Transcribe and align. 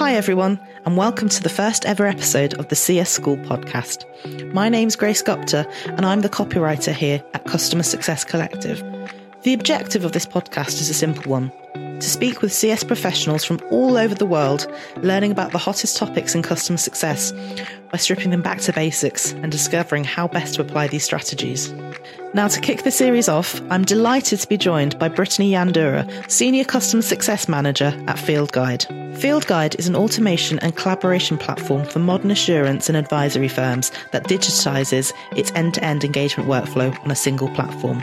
Hi, 0.00 0.14
everyone, 0.14 0.58
and 0.86 0.96
welcome 0.96 1.28
to 1.28 1.42
the 1.42 1.50
first 1.50 1.84
ever 1.84 2.06
episode 2.06 2.54
of 2.54 2.68
the 2.68 2.74
CS 2.74 3.10
School 3.10 3.36
podcast. 3.36 4.06
My 4.50 4.70
name's 4.70 4.96
Grace 4.96 5.20
Gupta, 5.20 5.70
and 5.84 6.06
I'm 6.06 6.22
the 6.22 6.30
copywriter 6.30 6.94
here 6.94 7.22
at 7.34 7.44
Customer 7.44 7.82
Success 7.82 8.24
Collective. 8.24 8.82
The 9.42 9.52
objective 9.52 10.06
of 10.06 10.12
this 10.12 10.24
podcast 10.24 10.80
is 10.80 10.88
a 10.88 10.94
simple 10.94 11.30
one 11.30 11.52
to 12.00 12.08
speak 12.08 12.42
with 12.42 12.52
CS 12.52 12.82
professionals 12.82 13.44
from 13.44 13.60
all 13.70 13.96
over 13.96 14.14
the 14.14 14.26
world, 14.26 14.66
learning 14.98 15.32
about 15.32 15.52
the 15.52 15.58
hottest 15.58 15.96
topics 15.96 16.34
in 16.34 16.42
customer 16.42 16.78
success 16.78 17.32
by 17.90 17.98
stripping 17.98 18.30
them 18.30 18.42
back 18.42 18.60
to 18.60 18.72
basics 18.72 19.32
and 19.32 19.52
discovering 19.52 20.04
how 20.04 20.26
best 20.28 20.54
to 20.54 20.62
apply 20.62 20.88
these 20.88 21.04
strategies. 21.04 21.72
Now, 22.32 22.48
to 22.48 22.60
kick 22.60 22.84
the 22.84 22.90
series 22.90 23.28
off, 23.28 23.60
I'm 23.70 23.84
delighted 23.84 24.38
to 24.40 24.48
be 24.48 24.56
joined 24.56 24.98
by 24.98 25.08
Brittany 25.08 25.50
Yandura, 25.50 26.30
Senior 26.30 26.64
Customer 26.64 27.02
Success 27.02 27.48
Manager 27.48 27.92
at 28.06 28.16
Fieldguide. 28.16 28.86
Field 29.16 29.46
Guide 29.46 29.74
is 29.78 29.88
an 29.88 29.96
automation 29.96 30.58
and 30.60 30.76
collaboration 30.76 31.36
platform 31.36 31.84
for 31.84 31.98
modern 31.98 32.30
assurance 32.30 32.88
and 32.88 32.96
advisory 32.96 33.48
firms 33.48 33.90
that 34.12 34.24
digitizes 34.24 35.12
its 35.36 35.52
end 35.54 35.74
to 35.74 35.84
end 35.84 36.04
engagement 36.04 36.48
workflow 36.48 36.98
on 37.04 37.10
a 37.10 37.16
single 37.16 37.48
platform. 37.48 38.02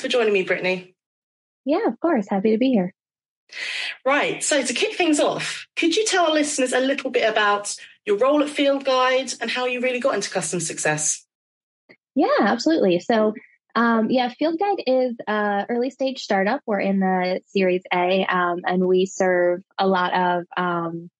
Thanks 0.00 0.14
for 0.14 0.18
joining 0.18 0.32
me, 0.32 0.44
Brittany. 0.44 0.94
Yeah, 1.66 1.86
of 1.86 2.00
course. 2.00 2.26
Happy 2.26 2.52
to 2.52 2.56
be 2.56 2.70
here. 2.70 2.94
Right. 4.02 4.42
So, 4.42 4.62
to 4.62 4.72
kick 4.72 4.94
things 4.94 5.20
off, 5.20 5.66
could 5.76 5.94
you 5.94 6.06
tell 6.06 6.24
our 6.24 6.32
listeners 6.32 6.72
a 6.72 6.80
little 6.80 7.10
bit 7.10 7.28
about 7.28 7.76
your 8.06 8.16
role 8.16 8.42
at 8.42 8.48
Fieldguide 8.48 9.36
and 9.42 9.50
how 9.50 9.66
you 9.66 9.82
really 9.82 10.00
got 10.00 10.14
into 10.14 10.30
customer 10.30 10.60
success? 10.60 11.26
Yeah, 12.14 12.28
absolutely. 12.40 13.00
So, 13.00 13.34
um, 13.74 14.10
yeah, 14.10 14.32
Fieldguide 14.40 14.84
is 14.86 15.18
a 15.28 15.66
early 15.68 15.90
stage 15.90 16.22
startup. 16.22 16.62
We're 16.64 16.80
in 16.80 17.00
the 17.00 17.42
Series 17.48 17.82
A, 17.92 18.24
um, 18.24 18.60
and 18.64 18.88
we 18.88 19.04
serve 19.04 19.60
a 19.76 19.86
lot 19.86 20.14
of 20.14 20.44
um, 20.56 21.10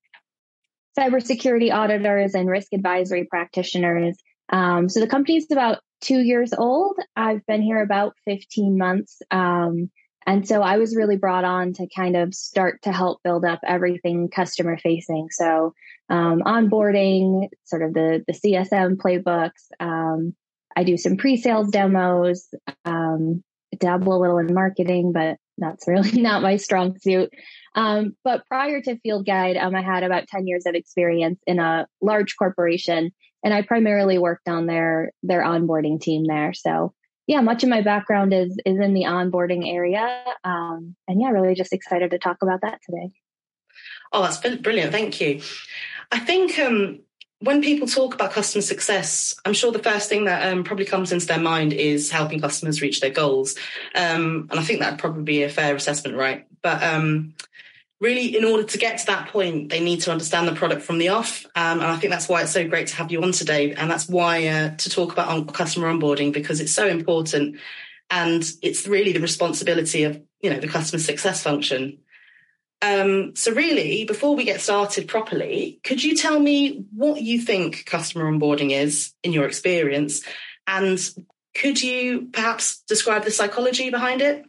cybersecurity 0.98 1.70
auditors 1.70 2.34
and 2.34 2.48
risk 2.48 2.72
advisory 2.72 3.26
practitioners. 3.26 4.16
Um, 4.50 4.88
so 4.88 5.00
the 5.00 5.06
company 5.06 5.36
is 5.36 5.48
about 5.50 5.80
two 6.00 6.20
years 6.20 6.52
old. 6.52 6.96
I've 7.16 7.44
been 7.46 7.62
here 7.62 7.82
about 7.82 8.14
15 8.26 8.78
months. 8.78 9.20
Um, 9.30 9.90
and 10.26 10.46
so 10.46 10.62
I 10.62 10.78
was 10.78 10.94
really 10.94 11.16
brought 11.16 11.44
on 11.44 11.72
to 11.74 11.88
kind 11.94 12.16
of 12.16 12.34
start 12.34 12.82
to 12.82 12.92
help 12.92 13.22
build 13.22 13.44
up 13.44 13.60
everything 13.66 14.28
customer 14.28 14.76
facing. 14.78 15.28
So 15.30 15.74
um, 16.08 16.42
onboarding, 16.44 17.48
sort 17.64 17.82
of 17.82 17.94
the 17.94 18.24
the 18.26 18.32
CSM 18.32 18.96
playbooks. 18.96 19.70
Um, 19.78 20.34
I 20.76 20.84
do 20.84 20.96
some 20.96 21.16
pre-sales 21.16 21.70
demos, 21.70 22.48
um, 22.84 23.42
dabble 23.78 24.14
a 24.14 24.20
little 24.20 24.38
in 24.38 24.54
marketing, 24.54 25.12
but 25.12 25.38
that's 25.58 25.86
really 25.88 26.12
not 26.20 26.42
my 26.42 26.56
strong 26.56 26.98
suit. 26.98 27.30
Um, 27.74 28.16
but 28.24 28.46
prior 28.46 28.80
to 28.82 28.96
Fieldguide, 28.96 29.60
um, 29.60 29.74
I 29.74 29.82
had 29.82 30.02
about 30.02 30.26
10 30.28 30.46
years 30.46 30.66
of 30.66 30.74
experience 30.74 31.40
in 31.46 31.58
a 31.58 31.86
large 32.02 32.36
corporation, 32.36 33.12
and 33.42 33.54
I 33.54 33.62
primarily 33.62 34.18
worked 34.18 34.48
on 34.48 34.66
their 34.66 35.12
their 35.22 35.42
onboarding 35.42 36.00
team 36.00 36.24
there. 36.24 36.52
So 36.52 36.94
yeah, 37.26 37.40
much 37.40 37.62
of 37.62 37.68
my 37.68 37.80
background 37.80 38.34
is 38.34 38.58
is 38.66 38.78
in 38.80 38.92
the 38.92 39.04
onboarding 39.04 39.72
area, 39.72 40.24
um, 40.42 40.96
and 41.06 41.20
yeah, 41.20 41.28
really 41.28 41.54
just 41.54 41.72
excited 41.72 42.10
to 42.10 42.18
talk 42.18 42.38
about 42.42 42.62
that 42.62 42.80
today. 42.84 43.12
Oh, 44.12 44.22
that's 44.22 44.38
brilliant! 44.58 44.90
Thank 44.90 45.20
you. 45.20 45.40
I 46.10 46.18
think 46.18 46.58
um, 46.58 46.98
when 47.38 47.62
people 47.62 47.86
talk 47.86 48.14
about 48.14 48.32
customer 48.32 48.62
success, 48.62 49.36
I'm 49.44 49.52
sure 49.52 49.70
the 49.70 49.78
first 49.78 50.08
thing 50.08 50.24
that 50.24 50.52
um, 50.52 50.64
probably 50.64 50.86
comes 50.86 51.12
into 51.12 51.26
their 51.26 51.38
mind 51.38 51.72
is 51.72 52.10
helping 52.10 52.40
customers 52.40 52.82
reach 52.82 53.00
their 53.00 53.10
goals, 53.10 53.54
um, 53.94 54.48
and 54.50 54.58
I 54.58 54.62
think 54.62 54.80
that'd 54.80 54.98
probably 54.98 55.22
be 55.22 55.44
a 55.44 55.48
fair 55.48 55.76
assessment, 55.76 56.16
right? 56.16 56.46
But 56.62 56.82
um, 56.82 57.34
really, 58.00 58.36
in 58.36 58.44
order 58.44 58.64
to 58.64 58.78
get 58.78 58.98
to 58.98 59.06
that 59.06 59.28
point, 59.28 59.68
they 59.68 59.80
need 59.80 60.00
to 60.00 60.10
understand 60.10 60.48
the 60.48 60.54
product 60.54 60.82
from 60.82 60.98
the 60.98 61.10
off. 61.10 61.44
Um, 61.54 61.80
and 61.80 61.88
I 61.88 61.96
think 61.96 62.10
that's 62.10 62.28
why 62.28 62.42
it's 62.42 62.52
so 62.52 62.66
great 62.66 62.88
to 62.88 62.96
have 62.96 63.12
you 63.12 63.22
on 63.22 63.32
today. 63.32 63.74
And 63.74 63.90
that's 63.90 64.08
why 64.08 64.46
uh, 64.46 64.76
to 64.76 64.90
talk 64.90 65.12
about 65.12 65.52
customer 65.52 65.92
onboarding, 65.92 66.32
because 66.32 66.60
it's 66.60 66.72
so 66.72 66.86
important. 66.86 67.58
And 68.08 68.42
it's 68.62 68.86
really 68.86 69.12
the 69.12 69.20
responsibility 69.20 70.04
of, 70.04 70.20
you 70.40 70.50
know, 70.50 70.58
the 70.58 70.66
customer 70.68 71.00
success 71.00 71.42
function. 71.42 71.98
Um, 72.82 73.36
so 73.36 73.52
really, 73.52 74.06
before 74.06 74.34
we 74.34 74.44
get 74.44 74.62
started 74.62 75.06
properly, 75.06 75.80
could 75.84 76.02
you 76.02 76.16
tell 76.16 76.40
me 76.40 76.86
what 76.96 77.20
you 77.20 77.38
think 77.38 77.84
customer 77.84 78.24
onboarding 78.24 78.70
is 78.70 79.12
in 79.22 79.34
your 79.34 79.44
experience? 79.44 80.22
And 80.66 80.98
could 81.54 81.82
you 81.82 82.30
perhaps 82.32 82.80
describe 82.88 83.24
the 83.24 83.30
psychology 83.30 83.90
behind 83.90 84.22
it? 84.22 84.46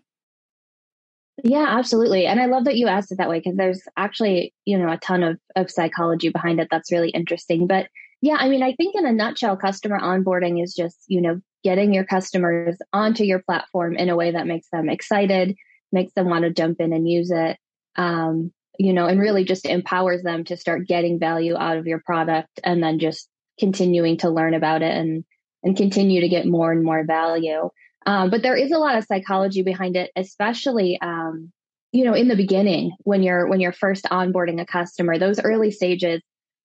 Yeah, 1.44 1.66
absolutely. 1.68 2.25
And 2.25 2.40
I 2.40 2.46
love 2.46 2.66
that 2.66 2.78
you 2.78 2.88
asked 2.88 3.12
it 3.12 3.18
that 3.18 3.30
way 3.30 3.40
because 3.40 3.56
there's 3.58 3.81
actually, 3.97 4.53
you 4.66 4.78
know, 4.78 4.92
a 4.92 4.97
ton 4.97 5.24
of, 5.24 5.40
of 5.56 5.72
psychology 5.72 6.30
behind 6.30 6.59
it 6.59 6.68
that's 6.69 6.92
really 6.92 7.09
interesting. 7.09 7.68
But 7.68 7.88
yeah, 8.22 8.36
I 8.40 8.50
mean, 8.50 8.62
I 8.62 8.74
think 8.74 8.96
in 8.96 9.06
a 9.06 9.12
nutshell, 9.12 9.58
customer 9.58 10.00
onboarding 10.00 10.64
is 10.64 10.75
just, 10.75 10.97
you 11.08 11.22
know, 11.22 11.42
getting 11.64 11.94
your 11.94 12.03
customers 12.03 12.78
onto 12.94 13.24
your 13.24 13.42
platform 13.42 13.96
in 13.96 14.09
a 14.09 14.16
way 14.16 14.31
that 14.31 14.46
makes 14.46 14.69
them 14.69 14.90
excited, 14.90 15.56
makes 15.92 16.14
them 16.14 16.30
want 16.30 16.44
to 16.44 16.52
jump 16.52 16.80
in 16.80 16.94
and 16.94 17.09
use 17.09 17.31
it. 17.31 17.58
Um, 17.96 18.52
you 18.78 18.94
know, 18.94 19.08
and 19.08 19.19
really 19.19 19.44
just 19.44 19.66
empowers 19.66 20.24
them 20.24 20.44
to 20.46 20.58
start 20.58 20.88
getting 20.88 21.19
value 21.19 21.56
out 21.58 21.78
of 21.78 21.88
your 21.88 22.02
product 22.06 22.59
and 22.63 22.81
then 22.81 23.00
just 23.00 23.28
continuing 23.59 24.18
to 24.18 24.30
learn 24.30 24.53
about 24.53 24.81
it 24.81 24.96
and 24.96 25.24
and 25.63 25.78
continue 25.78 26.22
to 26.22 26.30
get 26.30 26.48
more 26.48 26.72
and 26.72 26.84
more 26.84 27.03
value. 27.06 27.69
Um, 28.06 28.29
but 28.29 28.41
there 28.41 28.56
is 28.56 28.72
a 28.72 28.78
lot 28.78 28.97
of 28.97 29.06
psychology 29.06 29.62
behind 29.62 29.95
it, 29.95 30.12
especially 30.16 31.00
um, 31.01 31.51
you 31.91 32.06
know 32.06 32.13
in 32.13 32.28
the 32.28 32.35
beginning 32.35 32.94
when 33.03 33.23
you're 33.23 33.47
when 33.47 33.59
you're 33.59 33.73
first 33.73 34.06
onboarding 34.06 34.62
a 34.62 34.66
customer. 34.66 35.17
Those 35.17 35.39
early 35.39 35.72
stages, 35.72 36.22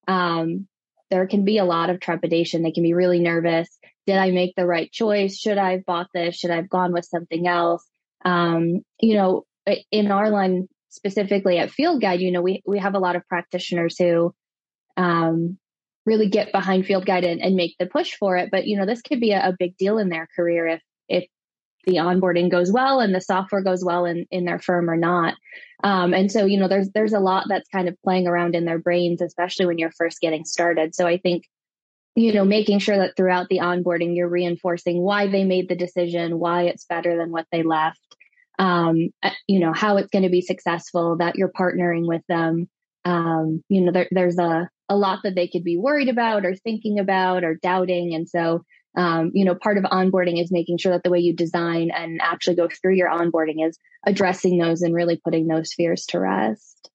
um, 0.08 0.66
there 1.10 1.26
can 1.26 1.44
be 1.44 1.58
a 1.58 1.64
lot 1.64 1.90
of 1.90 2.00
trepidation. 2.00 2.62
They 2.62 2.72
can 2.72 2.82
be 2.82 2.94
really 2.94 3.20
nervous. 3.20 3.68
Did 4.06 4.18
I 4.18 4.30
make 4.30 4.54
the 4.56 4.66
right 4.66 4.90
choice? 4.90 5.36
Should 5.36 5.58
I 5.58 5.72
have 5.72 5.84
bought 5.84 6.08
this? 6.14 6.36
Should 6.36 6.50
I 6.50 6.56
have 6.56 6.70
gone 6.70 6.92
with 6.92 7.04
something 7.04 7.46
else? 7.46 7.84
Um, 8.24 8.82
you 9.00 9.14
know, 9.14 9.44
in 9.90 10.10
our 10.10 10.30
line 10.30 10.68
specifically 10.90 11.58
at 11.58 11.70
Fieldguide, 11.70 12.20
you 12.20 12.32
know, 12.32 12.42
we 12.42 12.62
we 12.66 12.78
have 12.78 12.94
a 12.94 12.98
lot 12.98 13.16
of 13.16 13.28
practitioners 13.28 13.96
who 13.98 14.34
um, 14.96 15.58
really 16.06 16.28
get 16.28 16.52
behind 16.52 16.84
Fieldguide 16.84 17.30
and, 17.30 17.42
and, 17.42 17.54
make 17.56 17.74
the 17.78 17.86
push 17.86 18.14
for 18.14 18.36
it. 18.36 18.48
But 18.50 18.66
you 18.66 18.78
know, 18.78 18.86
this 18.86 19.02
could 19.02 19.20
be 19.20 19.32
a, 19.32 19.48
a, 19.48 19.56
big 19.58 19.76
deal 19.76 19.98
in 19.98 20.08
their 20.08 20.26
career 20.34 20.66
if 20.66 20.76
if 20.76 20.82
the 21.86 21.96
onboarding 21.96 22.50
goes 22.50 22.72
well 22.72 23.00
and 23.00 23.14
the 23.14 23.20
software 23.20 23.62
goes 23.62 23.84
well 23.84 24.04
in, 24.04 24.26
in 24.30 24.44
their 24.44 24.58
firm 24.58 24.90
or 24.90 24.96
not. 24.96 25.34
Um, 25.84 26.12
and 26.12 26.30
so, 26.30 26.44
you 26.44 26.58
know, 26.58 26.68
there's 26.68 26.90
there's 26.90 27.12
a 27.12 27.20
lot 27.20 27.46
that's 27.48 27.68
kind 27.68 27.88
of 27.88 27.96
playing 28.02 28.26
around 28.26 28.54
in 28.54 28.64
their 28.64 28.78
brains, 28.78 29.22
especially 29.22 29.66
when 29.66 29.78
you're 29.78 29.92
first 29.92 30.20
getting 30.20 30.44
started. 30.44 30.94
So 30.94 31.06
I 31.06 31.18
think, 31.18 31.44
you 32.16 32.32
know, 32.32 32.44
making 32.44 32.80
sure 32.80 32.98
that 32.98 33.16
throughout 33.16 33.48
the 33.48 33.58
onboarding 33.58 34.16
you're 34.16 34.28
reinforcing 34.28 35.00
why 35.00 35.28
they 35.28 35.44
made 35.44 35.68
the 35.68 35.76
decision, 35.76 36.38
why 36.38 36.62
it's 36.62 36.86
better 36.86 37.16
than 37.16 37.30
what 37.30 37.46
they 37.52 37.62
left, 37.62 38.00
um, 38.58 39.10
uh, 39.22 39.30
you 39.46 39.60
know, 39.60 39.72
how 39.72 39.96
it's 39.98 40.10
going 40.10 40.24
to 40.24 40.30
be 40.30 40.40
successful, 40.40 41.16
that 41.18 41.36
you're 41.36 41.52
partnering 41.52 42.08
with 42.08 42.22
them. 42.28 42.68
Um, 43.04 43.62
you 43.68 43.82
know, 43.82 43.92
there, 43.92 44.08
there's 44.10 44.38
a, 44.38 44.68
a 44.88 44.96
lot 44.96 45.20
that 45.22 45.34
they 45.36 45.46
could 45.46 45.62
be 45.62 45.76
worried 45.76 46.08
about 46.08 46.44
or 46.44 46.56
thinking 46.56 46.98
about 46.98 47.44
or 47.44 47.54
doubting. 47.54 48.14
And 48.14 48.28
so 48.28 48.64
um, 48.96 49.30
you 49.34 49.44
know, 49.44 49.54
part 49.54 49.78
of 49.78 49.84
onboarding 49.84 50.42
is 50.42 50.50
making 50.50 50.78
sure 50.78 50.92
that 50.92 51.02
the 51.02 51.10
way 51.10 51.20
you 51.20 51.34
design 51.34 51.90
and 51.90 52.20
actually 52.22 52.56
go 52.56 52.68
through 52.68 52.94
your 52.94 53.10
onboarding 53.10 53.66
is 53.66 53.78
addressing 54.04 54.58
those 54.58 54.82
and 54.82 54.94
really 54.94 55.20
putting 55.22 55.46
those 55.46 55.72
fears 55.74 56.06
to 56.06 56.18
rest. 56.18 56.90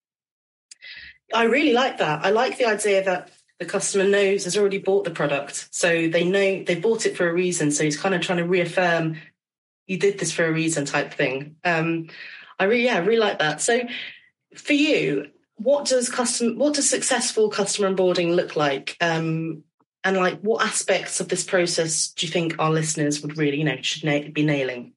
I 1.33 1.43
really 1.43 1.73
like 1.73 1.99
that. 1.99 2.25
I 2.25 2.31
like 2.31 2.57
the 2.57 2.65
idea 2.65 3.03
that 3.05 3.29
the 3.59 3.65
customer 3.65 4.05
knows 4.05 4.45
has 4.45 4.57
already 4.57 4.79
bought 4.79 5.03
the 5.03 5.11
product. 5.11 5.69
So 5.71 6.07
they 6.07 6.23
know 6.23 6.63
they 6.63 6.75
bought 6.75 7.05
it 7.05 7.15
for 7.15 7.29
a 7.29 7.33
reason. 7.33 7.71
So 7.71 7.83
he's 7.83 7.99
kind 7.99 8.15
of 8.15 8.21
trying 8.21 8.39
to 8.39 8.47
reaffirm 8.47 9.17
you 9.85 9.97
did 9.97 10.17
this 10.17 10.31
for 10.31 10.45
a 10.45 10.51
reason 10.51 10.85
type 10.85 11.13
thing. 11.13 11.57
Um, 11.63 12.07
I 12.57 12.63
really, 12.63 12.85
yeah, 12.85 12.95
I 12.95 12.99
really 12.99 13.19
like 13.19 13.39
that. 13.39 13.61
So 13.61 13.81
for 14.55 14.73
you, 14.73 15.27
what 15.55 15.85
does 15.85 16.09
custom, 16.09 16.57
what 16.57 16.73
does 16.73 16.89
successful 16.89 17.49
customer 17.49 17.93
onboarding 17.93 18.35
look 18.35 18.55
like? 18.55 18.97
Um, 18.99 19.63
and 20.03 20.17
like 20.17 20.39
what 20.41 20.65
aspects 20.65 21.19
of 21.19 21.29
this 21.29 21.43
process 21.43 22.09
do 22.09 22.25
you 22.25 22.31
think 22.31 22.55
our 22.59 22.71
listeners 22.71 23.21
would 23.21 23.37
really 23.37 23.57
you 23.57 23.63
know 23.63 23.77
should 23.81 24.03
na- 24.03 24.31
be 24.31 24.43
nailing? 24.43 24.93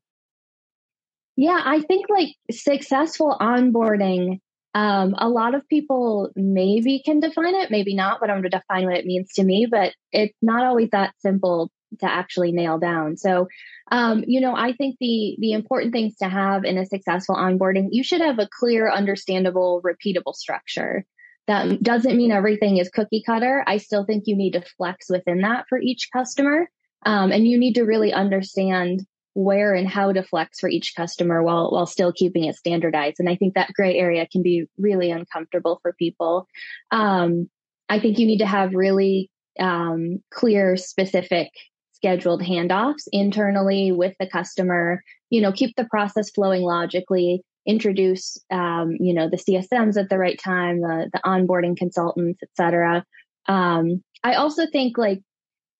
Yeah 1.36 1.60
i 1.64 1.80
think 1.80 2.06
like 2.08 2.34
successful 2.50 3.36
onboarding 3.40 4.40
um, 4.76 5.14
a 5.18 5.28
lot 5.28 5.54
of 5.54 5.68
people 5.68 6.30
maybe 6.34 7.00
can 7.04 7.20
define 7.20 7.54
it 7.54 7.70
maybe 7.70 7.94
not 7.94 8.18
but 8.20 8.30
i'm 8.30 8.40
going 8.40 8.50
to 8.50 8.58
define 8.58 8.86
what 8.86 8.96
it 8.96 9.06
means 9.06 9.32
to 9.34 9.44
me 9.44 9.66
but 9.70 9.94
it's 10.12 10.36
not 10.42 10.64
always 10.64 10.90
that 10.90 11.14
simple 11.20 11.70
to 12.00 12.10
actually 12.10 12.52
nail 12.52 12.78
down. 12.78 13.16
So 13.16 13.48
um, 13.90 14.24
you 14.26 14.40
know 14.40 14.54
i 14.56 14.72
think 14.72 14.96
the 14.98 15.36
the 15.38 15.52
important 15.52 15.92
things 15.92 16.16
to 16.16 16.28
have 16.28 16.64
in 16.64 16.78
a 16.78 16.86
successful 16.86 17.36
onboarding 17.36 17.88
you 17.90 18.02
should 18.02 18.22
have 18.22 18.38
a 18.38 18.48
clear 18.58 18.90
understandable 18.90 19.82
repeatable 19.82 20.34
structure 20.34 21.04
that 21.46 21.82
doesn't 21.82 22.16
mean 22.16 22.32
everything 22.32 22.78
is 22.78 22.88
cookie 22.88 23.22
cutter. 23.24 23.64
I 23.66 23.76
still 23.76 24.04
think 24.04 24.24
you 24.26 24.36
need 24.36 24.52
to 24.52 24.64
flex 24.76 25.10
within 25.10 25.42
that 25.42 25.66
for 25.68 25.78
each 25.78 26.08
customer. 26.12 26.68
Um, 27.06 27.32
and 27.32 27.46
you 27.46 27.58
need 27.58 27.74
to 27.74 27.84
really 27.84 28.12
understand 28.12 29.06
where 29.34 29.74
and 29.74 29.88
how 29.88 30.12
to 30.12 30.22
flex 30.22 30.60
for 30.60 30.68
each 30.68 30.94
customer 30.96 31.42
while 31.42 31.70
while 31.70 31.86
still 31.86 32.12
keeping 32.12 32.44
it 32.44 32.56
standardized. 32.56 33.16
And 33.18 33.28
I 33.28 33.36
think 33.36 33.54
that 33.54 33.72
gray 33.74 33.98
area 33.98 34.26
can 34.30 34.42
be 34.42 34.66
really 34.78 35.10
uncomfortable 35.10 35.80
for 35.82 35.92
people. 35.92 36.48
Um, 36.90 37.50
I 37.88 37.98
think 37.98 38.18
you 38.18 38.26
need 38.26 38.38
to 38.38 38.46
have 38.46 38.74
really 38.74 39.30
um, 39.60 40.22
clear, 40.30 40.76
specific, 40.76 41.50
scheduled 41.92 42.42
handoffs 42.42 43.08
internally 43.12 43.92
with 43.92 44.14
the 44.18 44.26
customer. 44.26 45.02
You 45.30 45.42
know, 45.42 45.52
keep 45.52 45.74
the 45.76 45.86
process 45.86 46.30
flowing 46.30 46.62
logically. 46.62 47.42
Introduce, 47.66 48.38
um, 48.50 48.96
you 49.00 49.14
know, 49.14 49.28
the 49.28 49.36
CSMs 49.36 49.96
at 49.96 50.08
the 50.10 50.18
right 50.18 50.38
time, 50.38 50.80
the 50.80 51.10
the 51.12 51.20
onboarding 51.24 51.76
consultants, 51.76 52.40
et 52.42 52.50
cetera. 52.56 53.04
Um, 53.46 54.02
I 54.22 54.34
also 54.34 54.66
think 54.66 54.98
like 54.98 55.22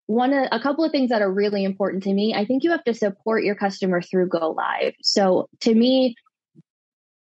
one 0.07 0.33
a 0.33 0.61
couple 0.61 0.85
of 0.85 0.93
things 0.93 1.11
that 1.11 1.23
are 1.23 1.33
really 1.33 1.65
important 1.65 2.03
to 2.03 2.13
me 2.13 2.35
i 2.35 2.45
think 2.45 2.63
you 2.63 2.71
have 2.71 2.85
to 2.85 2.93
support 2.93 3.43
your 3.43 3.55
customer 3.55 4.03
through 4.03 4.29
go 4.29 4.51
live 4.51 4.93
so 5.03 5.49
to 5.61 5.75
me 5.75 6.15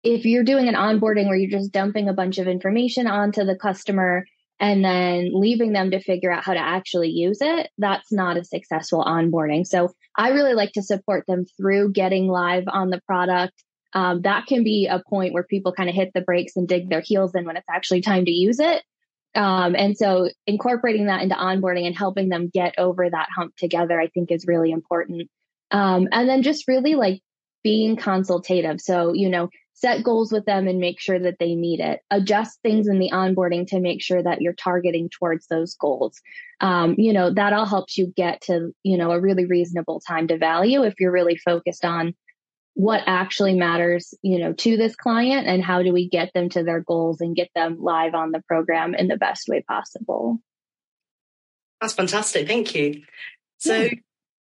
if 0.04 0.26
you're 0.26 0.44
doing 0.44 0.68
an 0.68 0.76
onboarding 0.76 1.28
where 1.28 1.38
you're 1.38 1.50
just 1.50 1.72
dumping 1.72 2.10
a 2.10 2.14
bunch 2.14 2.38
of 2.38 2.48
information 2.48 3.08
onto 3.08 3.44
the 3.46 3.56
customer 3.56 4.26
and 4.60 4.86
then 4.86 5.32
leaving 5.34 5.74
them 5.74 5.92
to 5.92 6.00
figure 6.00 6.32
out 6.32 6.44
how 6.44 6.54
to 6.54 6.60
actually 6.60 7.10
use 7.10 7.38
it 7.42 7.70
that's 7.78 8.12
not 8.12 8.38
a 8.38 8.44
successful 8.44 9.04
onboarding 9.04 9.66
so 9.66 9.90
i 10.18 10.30
really 10.30 10.54
like 10.54 10.74
to 10.74 10.84
support 10.84 11.26
them 11.28 11.46
through 11.58 11.92
getting 11.94 12.28
live 12.28 12.66
on 12.68 12.90
the 12.90 13.02
product 13.08 13.54
um, 13.94 14.22
that 14.24 14.46
can 14.46 14.64
be 14.64 14.88
a 14.88 15.02
point 15.10 15.34
where 15.34 15.44
people 15.44 15.72
kind 15.72 15.90
of 15.90 15.96
hit 15.96 16.12
the 16.14 16.22
brakes 16.22 16.56
and 16.56 16.68
dig 16.68 16.90
their 16.90 17.02
heels 17.02 17.34
in 17.36 17.46
when 17.46 17.58
it's 17.58 17.70
actually 17.70 18.02
time 18.02 18.26
to 18.26 18.32
use 18.32 18.60
it 18.60 18.84
um, 19.36 19.76
and 19.78 19.98
so 19.98 20.30
incorporating 20.48 21.08
that 21.08 21.22
into 21.22 21.36
onboarding 21.36 21.86
and 21.86 21.96
helping 21.96 22.30
them 22.30 22.50
get 22.52 22.74
over 22.78 23.10
that 23.10 23.28
hump 23.36 23.56
together, 23.58 24.00
I 24.00 24.08
think 24.08 24.32
is 24.32 24.48
really 24.48 24.72
important. 24.72 25.30
Um, 25.72 26.08
and 26.12 26.30
then 26.30 26.42
just 26.42 26.68
really 26.68 26.96
like 26.96 27.22
being 27.62 27.98
consultative. 27.98 28.80
So, 28.80 29.14
you 29.14 29.30
know, 29.30 29.50
set 29.74 30.04
goals 30.04 30.32
with 30.32 30.46
them 30.46 30.70
and 30.70 30.80
make 30.80 31.02
sure 31.02 31.20
that 31.20 31.36
they 31.38 31.56
meet 31.56 31.82
it. 31.82 32.00
Adjust 32.10 32.62
things 32.62 32.88
in 32.88 33.00
the 33.00 33.10
onboarding 33.12 33.68
to 33.68 33.82
make 33.82 34.02
sure 34.02 34.24
that 34.24 34.42
you're 34.42 34.54
targeting 34.54 35.10
towards 35.10 35.48
those 35.48 35.76
goals. 35.76 36.22
Um, 36.62 36.96
you 36.98 37.12
know, 37.12 37.34
that 37.34 37.52
all 37.52 37.66
helps 37.66 37.98
you 37.98 38.14
get 38.16 38.40
to, 38.44 38.74
you 38.84 38.98
know, 38.98 39.12
a 39.12 39.20
really 39.20 39.46
reasonable 39.46 40.00
time 40.00 40.30
to 40.30 40.38
value 40.38 40.84
if 40.84 40.94
you're 40.98 41.12
really 41.12 41.36
focused 41.36 41.84
on 41.84 42.16
what 42.76 43.04
actually 43.08 43.56
matters, 43.56 44.14
you 44.22 44.38
know, 44.38 44.54
to 44.54 44.78
this 44.78 44.96
client 44.96 45.48
and 45.48 45.64
how 45.64 45.82
do 45.82 45.94
we 45.94 46.10
get 46.10 46.32
them 46.34 46.50
to 46.50 46.64
their 46.64 46.82
goals 46.82 47.22
and 47.22 47.36
get 47.36 47.50
them 47.56 47.78
live 47.82 48.14
on 48.14 48.32
the 48.32 48.44
program 48.48 48.94
in 48.94 49.08
the 49.08 49.18
best 49.18 49.48
way 49.48 49.62
possible. 49.62 50.40
That's 51.80 51.94
fantastic. 51.94 52.48
Thank 52.48 52.76
you. 52.76 53.04
So 53.60 53.76
yeah. 53.78 53.92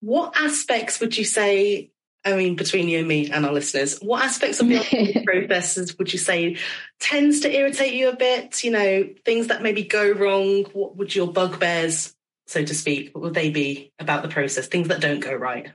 what 0.00 0.40
aspects 0.40 1.00
would 1.00 1.18
you 1.18 1.24
say 1.24 1.90
I 2.22 2.36
mean, 2.36 2.54
between 2.54 2.88
you 2.88 2.98
and 2.98 3.08
me 3.08 3.30
and 3.30 3.46
our 3.46 3.52
listeners, 3.52 3.98
what 3.98 4.22
aspects 4.22 4.60
of 4.60 4.68
the 4.68 5.22
processes 5.24 5.96
would 5.98 6.12
you 6.12 6.18
say 6.18 6.58
tends 6.98 7.40
to 7.40 7.54
irritate 7.54 7.94
you 7.94 8.10
a 8.10 8.16
bit? 8.16 8.62
You 8.62 8.72
know, 8.72 9.08
things 9.24 9.46
that 9.46 9.62
maybe 9.62 9.84
go 9.84 10.12
wrong. 10.12 10.64
What 10.74 10.96
would 10.98 11.14
your 11.14 11.32
bugbears, 11.32 12.14
so 12.46 12.62
to 12.62 12.74
speak, 12.74 13.14
what 13.14 13.22
would 13.22 13.34
they 13.34 13.48
be 13.48 13.92
about 13.98 14.22
the 14.22 14.28
process? 14.28 14.66
Things 14.66 14.88
that 14.88 15.00
don't 15.00 15.20
go 15.20 15.32
right. 15.32 15.70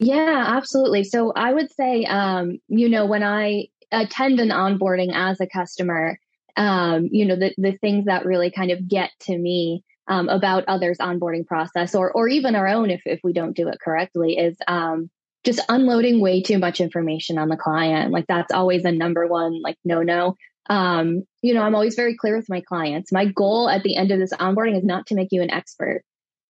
Yeah, 0.00 0.44
absolutely. 0.46 1.04
So 1.04 1.32
I 1.36 1.52
would 1.52 1.70
say, 1.72 2.04
um, 2.06 2.58
you 2.68 2.88
know, 2.88 3.04
when 3.04 3.22
I 3.22 3.66
attend 3.92 4.40
an 4.40 4.48
onboarding 4.48 5.10
as 5.14 5.40
a 5.40 5.46
customer, 5.46 6.18
um, 6.56 7.08
you 7.12 7.26
know, 7.26 7.36
the, 7.36 7.54
the 7.58 7.72
things 7.72 8.06
that 8.06 8.24
really 8.24 8.50
kind 8.50 8.70
of 8.70 8.88
get 8.88 9.10
to 9.20 9.36
me 9.36 9.84
um, 10.08 10.30
about 10.30 10.64
others' 10.68 10.98
onboarding 10.98 11.46
process 11.46 11.94
or, 11.94 12.10
or 12.10 12.28
even 12.28 12.56
our 12.56 12.66
own 12.66 12.90
if, 12.90 13.02
if 13.04 13.20
we 13.22 13.34
don't 13.34 13.54
do 13.54 13.68
it 13.68 13.78
correctly 13.78 14.38
is 14.38 14.56
um, 14.66 15.10
just 15.44 15.60
unloading 15.68 16.18
way 16.18 16.42
too 16.42 16.58
much 16.58 16.80
information 16.80 17.36
on 17.36 17.50
the 17.50 17.56
client. 17.56 18.10
Like 18.10 18.26
that's 18.26 18.52
always 18.52 18.86
a 18.86 18.92
number 18.92 19.26
one, 19.26 19.60
like, 19.62 19.76
no, 19.84 20.02
no. 20.02 20.34
Um, 20.70 21.24
you 21.42 21.52
know, 21.52 21.62
I'm 21.62 21.74
always 21.74 21.94
very 21.94 22.16
clear 22.16 22.36
with 22.36 22.48
my 22.48 22.62
clients. 22.62 23.12
My 23.12 23.26
goal 23.26 23.68
at 23.68 23.82
the 23.82 23.96
end 23.96 24.12
of 24.12 24.18
this 24.18 24.32
onboarding 24.32 24.78
is 24.78 24.84
not 24.84 25.06
to 25.08 25.14
make 25.14 25.28
you 25.30 25.42
an 25.42 25.50
expert 25.50 26.04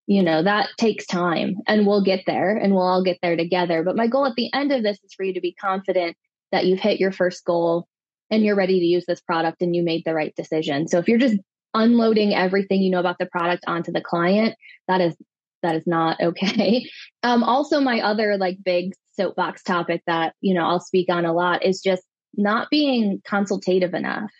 you 0.09 0.23
know 0.23 0.41
that 0.41 0.69
takes 0.79 1.05
time 1.05 1.57
and 1.67 1.85
we'll 1.85 2.03
get 2.03 2.23
there 2.25 2.57
and 2.57 2.73
we'll 2.73 2.81
all 2.81 3.03
get 3.03 3.19
there 3.21 3.37
together. 3.37 3.83
But 3.83 3.95
my 3.95 4.07
goal 4.07 4.25
at 4.25 4.33
the 4.35 4.51
end 4.51 4.71
of 4.71 4.81
this 4.81 4.97
is 5.03 5.13
for 5.13 5.23
you 5.23 5.35
to 5.35 5.39
be 5.39 5.53
confident 5.53 6.17
that 6.51 6.65
you've 6.65 6.79
hit 6.79 6.99
your 6.99 7.11
first 7.11 7.45
goal 7.45 7.87
and 8.31 8.43
you're 8.43 8.55
ready 8.55 8.79
to 8.79 8.85
use 8.85 9.05
this 9.07 9.21
product 9.21 9.61
and 9.61 9.75
you 9.75 9.83
made 9.83 10.01
the 10.05 10.15
right 10.15 10.33
decision. 10.35 10.87
So 10.87 10.97
if 10.97 11.07
you're 11.07 11.19
just 11.19 11.37
unloading 11.75 12.33
everything 12.33 12.81
you 12.81 12.89
know 12.89 12.99
about 12.99 13.19
the 13.19 13.27
product 13.27 13.63
onto 13.67 13.91
the 13.91 14.01
client 14.01 14.55
that 14.87 14.99
is 14.99 15.15
that 15.61 15.75
is 15.75 15.85
not 15.85 16.19
okay. 16.21 16.89
Um 17.21 17.43
also 17.43 17.79
my 17.79 18.01
other 18.01 18.35
like 18.35 18.57
big 18.63 18.93
soapbox 19.15 19.61
topic 19.61 20.01
that 20.07 20.33
you 20.41 20.55
know 20.55 20.65
i'll 20.65 20.79
speak 20.79 21.09
on 21.09 21.25
a 21.25 21.33
lot 21.33 21.63
is 21.63 21.81
just 21.81 22.01
not 22.35 22.69
being 22.71 23.21
consultative 23.25 23.93
enough 23.93 24.31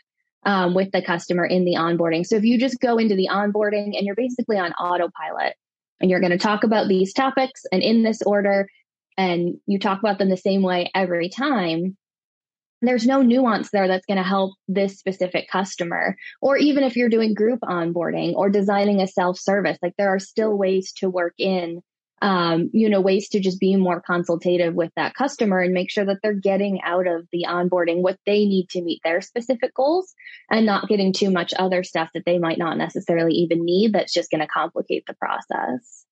um, 0.43 0.73
with 0.73 0.91
the 0.91 1.01
customer 1.01 1.45
in 1.45 1.65
the 1.65 1.75
onboarding. 1.75 2.25
So 2.25 2.35
if 2.35 2.43
you 2.43 2.59
just 2.59 2.79
go 2.79 2.97
into 2.97 3.15
the 3.15 3.29
onboarding 3.31 3.97
and 3.97 4.05
you're 4.05 4.15
basically 4.15 4.57
on 4.57 4.73
autopilot 4.73 5.55
and 5.99 6.09
you're 6.09 6.21
going 6.21 6.31
to 6.31 6.37
talk 6.37 6.63
about 6.63 6.87
these 6.87 7.13
topics 7.13 7.63
and 7.71 7.81
in 7.81 8.03
this 8.03 8.21
order, 8.21 8.67
and 9.17 9.55
you 9.65 9.79
talk 9.79 9.99
about 9.99 10.17
them 10.17 10.29
the 10.29 10.37
same 10.37 10.61
way 10.61 10.89
every 10.95 11.27
time, 11.27 11.97
there's 12.81 13.05
no 13.05 13.21
nuance 13.21 13.69
there 13.71 13.87
that's 13.87 14.05
going 14.05 14.17
to 14.17 14.23
help 14.23 14.53
this 14.69 14.97
specific 14.97 15.49
customer. 15.49 16.15
Or 16.41 16.55
even 16.55 16.85
if 16.85 16.95
you're 16.95 17.09
doing 17.09 17.33
group 17.33 17.59
onboarding 17.61 18.33
or 18.35 18.49
designing 18.49 19.01
a 19.01 19.07
self 19.07 19.37
service, 19.37 19.77
like 19.81 19.93
there 19.97 20.07
are 20.09 20.19
still 20.19 20.57
ways 20.57 20.93
to 20.97 21.09
work 21.09 21.33
in 21.37 21.81
um, 22.21 22.69
you 22.73 22.89
know, 22.89 23.01
ways 23.01 23.29
to 23.29 23.39
just 23.39 23.59
be 23.59 23.75
more 23.75 24.01
consultative 24.01 24.73
with 24.73 24.91
that 24.95 25.13
customer 25.13 25.59
and 25.59 25.73
make 25.73 25.89
sure 25.89 26.05
that 26.05 26.17
they're 26.21 26.33
getting 26.33 26.81
out 26.81 27.07
of 27.07 27.27
the 27.31 27.45
onboarding 27.47 28.01
what 28.01 28.17
they 28.25 28.45
need 28.45 28.69
to 28.69 28.81
meet 28.81 29.01
their 29.03 29.21
specific 29.21 29.73
goals 29.73 30.13
and 30.49 30.65
not 30.65 30.87
getting 30.87 31.13
too 31.13 31.31
much 31.31 31.53
other 31.57 31.83
stuff 31.83 32.09
that 32.13 32.25
they 32.25 32.37
might 32.37 32.57
not 32.57 32.77
necessarily 32.77 33.33
even 33.33 33.63
need 33.63 33.93
that's 33.93 34.13
just 34.13 34.31
going 34.31 34.41
to 34.41 34.47
complicate 34.47 35.05
the 35.07 35.15
process. 35.15 36.05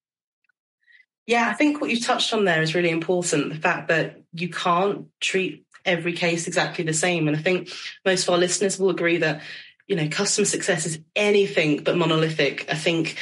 Yeah, 1.26 1.50
I 1.50 1.54
think 1.54 1.82
what 1.82 1.90
you 1.90 2.00
touched 2.00 2.34
on 2.34 2.46
there 2.46 2.62
is 2.62 2.74
really 2.74 2.90
important. 2.90 3.50
The 3.50 3.60
fact 3.60 3.90
that 3.90 4.22
you 4.32 4.50
can't 4.50 5.08
treat 5.20 5.66
every 5.84 6.14
case 6.14 6.48
exactly 6.48 6.86
the 6.86 6.94
same. 6.94 7.28
And 7.28 7.36
I 7.36 7.40
think 7.40 7.70
most 8.06 8.24
of 8.24 8.34
our 8.34 8.38
listeners 8.38 8.80
will 8.80 8.90
agree 8.90 9.18
that, 9.18 9.42
you 9.88 9.96
know, 9.96 10.08
customer 10.08 10.46
success 10.46 10.86
is 10.86 11.00
anything 11.16 11.84
but 11.84 11.98
monolithic. 11.98 12.66
I 12.70 12.76
think 12.76 13.18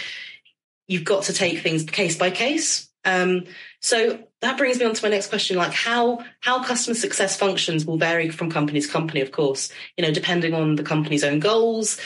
you've 0.87 1.03
got 1.03 1.23
to 1.23 1.33
take 1.33 1.59
things 1.59 1.83
case 1.83 2.17
by 2.17 2.31
case. 2.31 2.89
Um, 3.03 3.45
so 3.81 4.19
that 4.41 4.57
brings 4.57 4.79
me 4.79 4.85
on 4.85 4.95
to 4.95 5.03
my 5.03 5.09
next 5.09 5.27
question: 5.27 5.57
like 5.57 5.73
how 5.73 6.23
how 6.39 6.63
customer 6.63 6.95
success 6.95 7.37
functions 7.37 7.85
will 7.85 7.97
vary 7.97 8.29
from 8.29 8.51
company 8.51 8.81
to 8.81 8.87
company, 8.87 9.21
of 9.21 9.31
course. 9.31 9.71
You 9.97 10.05
know, 10.05 10.11
depending 10.11 10.53
on 10.53 10.75
the 10.75 10.83
company's 10.83 11.23
own 11.23 11.39
goals, 11.39 11.99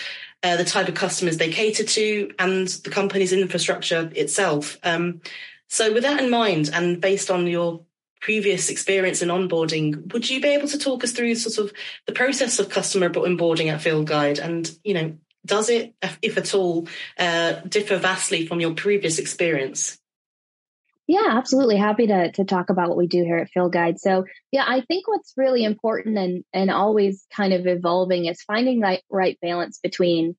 uh, 0.43 0.57
the 0.57 0.65
type 0.65 0.87
of 0.87 0.95
customers 0.95 1.37
they 1.37 1.49
cater 1.49 1.83
to, 1.83 2.31
and 2.37 2.67
the 2.67 2.89
company's 2.89 3.33
infrastructure 3.33 4.11
itself. 4.15 4.77
Um, 4.83 5.21
so, 5.67 5.93
with 5.93 6.03
that 6.03 6.21
in 6.21 6.29
mind, 6.29 6.69
and 6.73 6.99
based 6.99 7.31
on 7.31 7.47
your 7.47 7.81
previous 8.21 8.69
experience 8.69 9.21
in 9.21 9.29
onboarding, 9.29 10.11
would 10.11 10.29
you 10.29 10.41
be 10.41 10.49
able 10.49 10.67
to 10.67 10.77
talk 10.77 11.03
us 11.03 11.13
through 11.13 11.35
sort 11.35 11.65
of 11.65 11.73
the 12.05 12.11
process 12.11 12.59
of 12.59 12.69
customer 12.69 13.09
onboarding 13.09 13.67
at 13.67 13.81
Fieldguide, 13.81 14.39
and 14.39 14.69
you 14.83 14.93
know 14.93 15.17
does 15.49 15.69
it, 15.69 15.93
if 16.21 16.37
at 16.37 16.53
all, 16.55 16.87
uh, 17.17 17.53
differ 17.67 17.97
vastly 17.97 18.45
from 18.45 18.61
your 18.61 18.73
previous 18.73 19.19
experience? 19.19 19.97
Yeah, 21.07 21.25
absolutely. 21.27 21.77
Happy 21.77 22.05
to 22.05 22.31
to 22.33 22.45
talk 22.45 22.69
about 22.69 22.89
what 22.89 22.97
we 22.97 23.07
do 23.07 23.23
here 23.23 23.37
at 23.37 23.49
Fieldguide. 23.51 23.97
So, 23.97 24.25
yeah, 24.51 24.63
I 24.67 24.81
think 24.81 25.07
what's 25.07 25.33
really 25.35 25.63
important 25.63 26.19
and 26.19 26.43
and 26.53 26.69
always 26.69 27.25
kind 27.35 27.51
of 27.51 27.65
evolving 27.65 28.27
is 28.27 28.43
finding 28.43 28.81
that 28.81 29.01
right 29.09 29.35
balance 29.41 29.79
between 29.81 30.35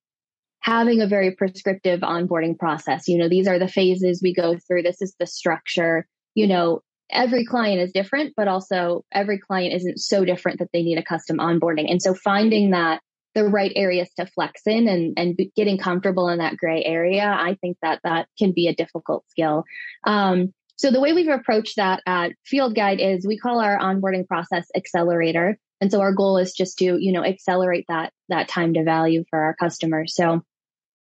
having 0.61 1.01
a 1.01 1.09
very 1.09 1.33
prescriptive 1.33 2.01
onboarding 2.01 2.57
process. 2.57 3.09
You 3.09 3.19
know, 3.19 3.29
these 3.29 3.49
are 3.49 3.59
the 3.59 3.67
phases 3.67 4.23
we 4.23 4.33
go 4.33 4.57
through. 4.59 4.83
This 4.83 5.03
is 5.03 5.15
the 5.19 5.27
structure. 5.27 6.07
You 6.37 6.47
know, 6.47 6.83
every 7.11 7.45
client 7.45 7.81
is 7.81 7.91
different, 7.91 8.35
but 8.37 8.47
also 8.47 9.05
every 9.11 9.41
client 9.41 9.75
isn't 9.75 9.99
so 9.99 10.25
different 10.25 10.61
that 10.61 10.69
they 10.73 10.85
need 10.85 10.99
a 10.99 11.03
custom 11.03 11.39
onboarding. 11.39 11.91
And 11.91 12.01
so 12.01 12.15
finding 12.15 12.71
that 12.71 13.01
the 13.35 13.45
right 13.45 13.73
areas 13.77 14.11
to 14.17 14.27
flex 14.27 14.63
in 14.67 14.89
and, 14.89 15.15
and 15.17 15.39
getting 15.57 15.79
comfortable 15.79 16.29
in 16.29 16.39
that 16.39 16.57
gray 16.57 16.83
area, 16.85 17.25
I 17.25 17.57
think 17.61 17.77
that 17.83 18.01
that 18.05 18.29
can 18.39 18.53
be 18.53 18.67
a 18.67 18.75
difficult 18.75 19.29
skill. 19.29 19.65
Um, 20.05 20.53
so 20.77 20.91
the 20.91 21.01
way 21.01 21.13
we've 21.13 21.29
approached 21.29 21.77
that 21.77 22.03
at 22.07 22.33
Fieldguide 22.51 23.01
is 23.01 23.27
we 23.27 23.39
call 23.39 23.61
our 23.61 23.79
onboarding 23.79 24.27
process 24.27 24.67
accelerator. 24.75 25.59
And 25.81 25.91
so 25.91 26.01
our 26.01 26.13
goal 26.13 26.39
is 26.39 26.53
just 26.53 26.79
to, 26.79 26.97
you 26.99 27.13
know, 27.13 27.25
accelerate 27.25 27.85
that, 27.89 28.13
that 28.29 28.49
time 28.49 28.75
to 28.75 28.85
value 28.85 29.25
for 29.31 29.39
our 29.39 29.55
customers. 29.55 30.15
So, 30.15 30.43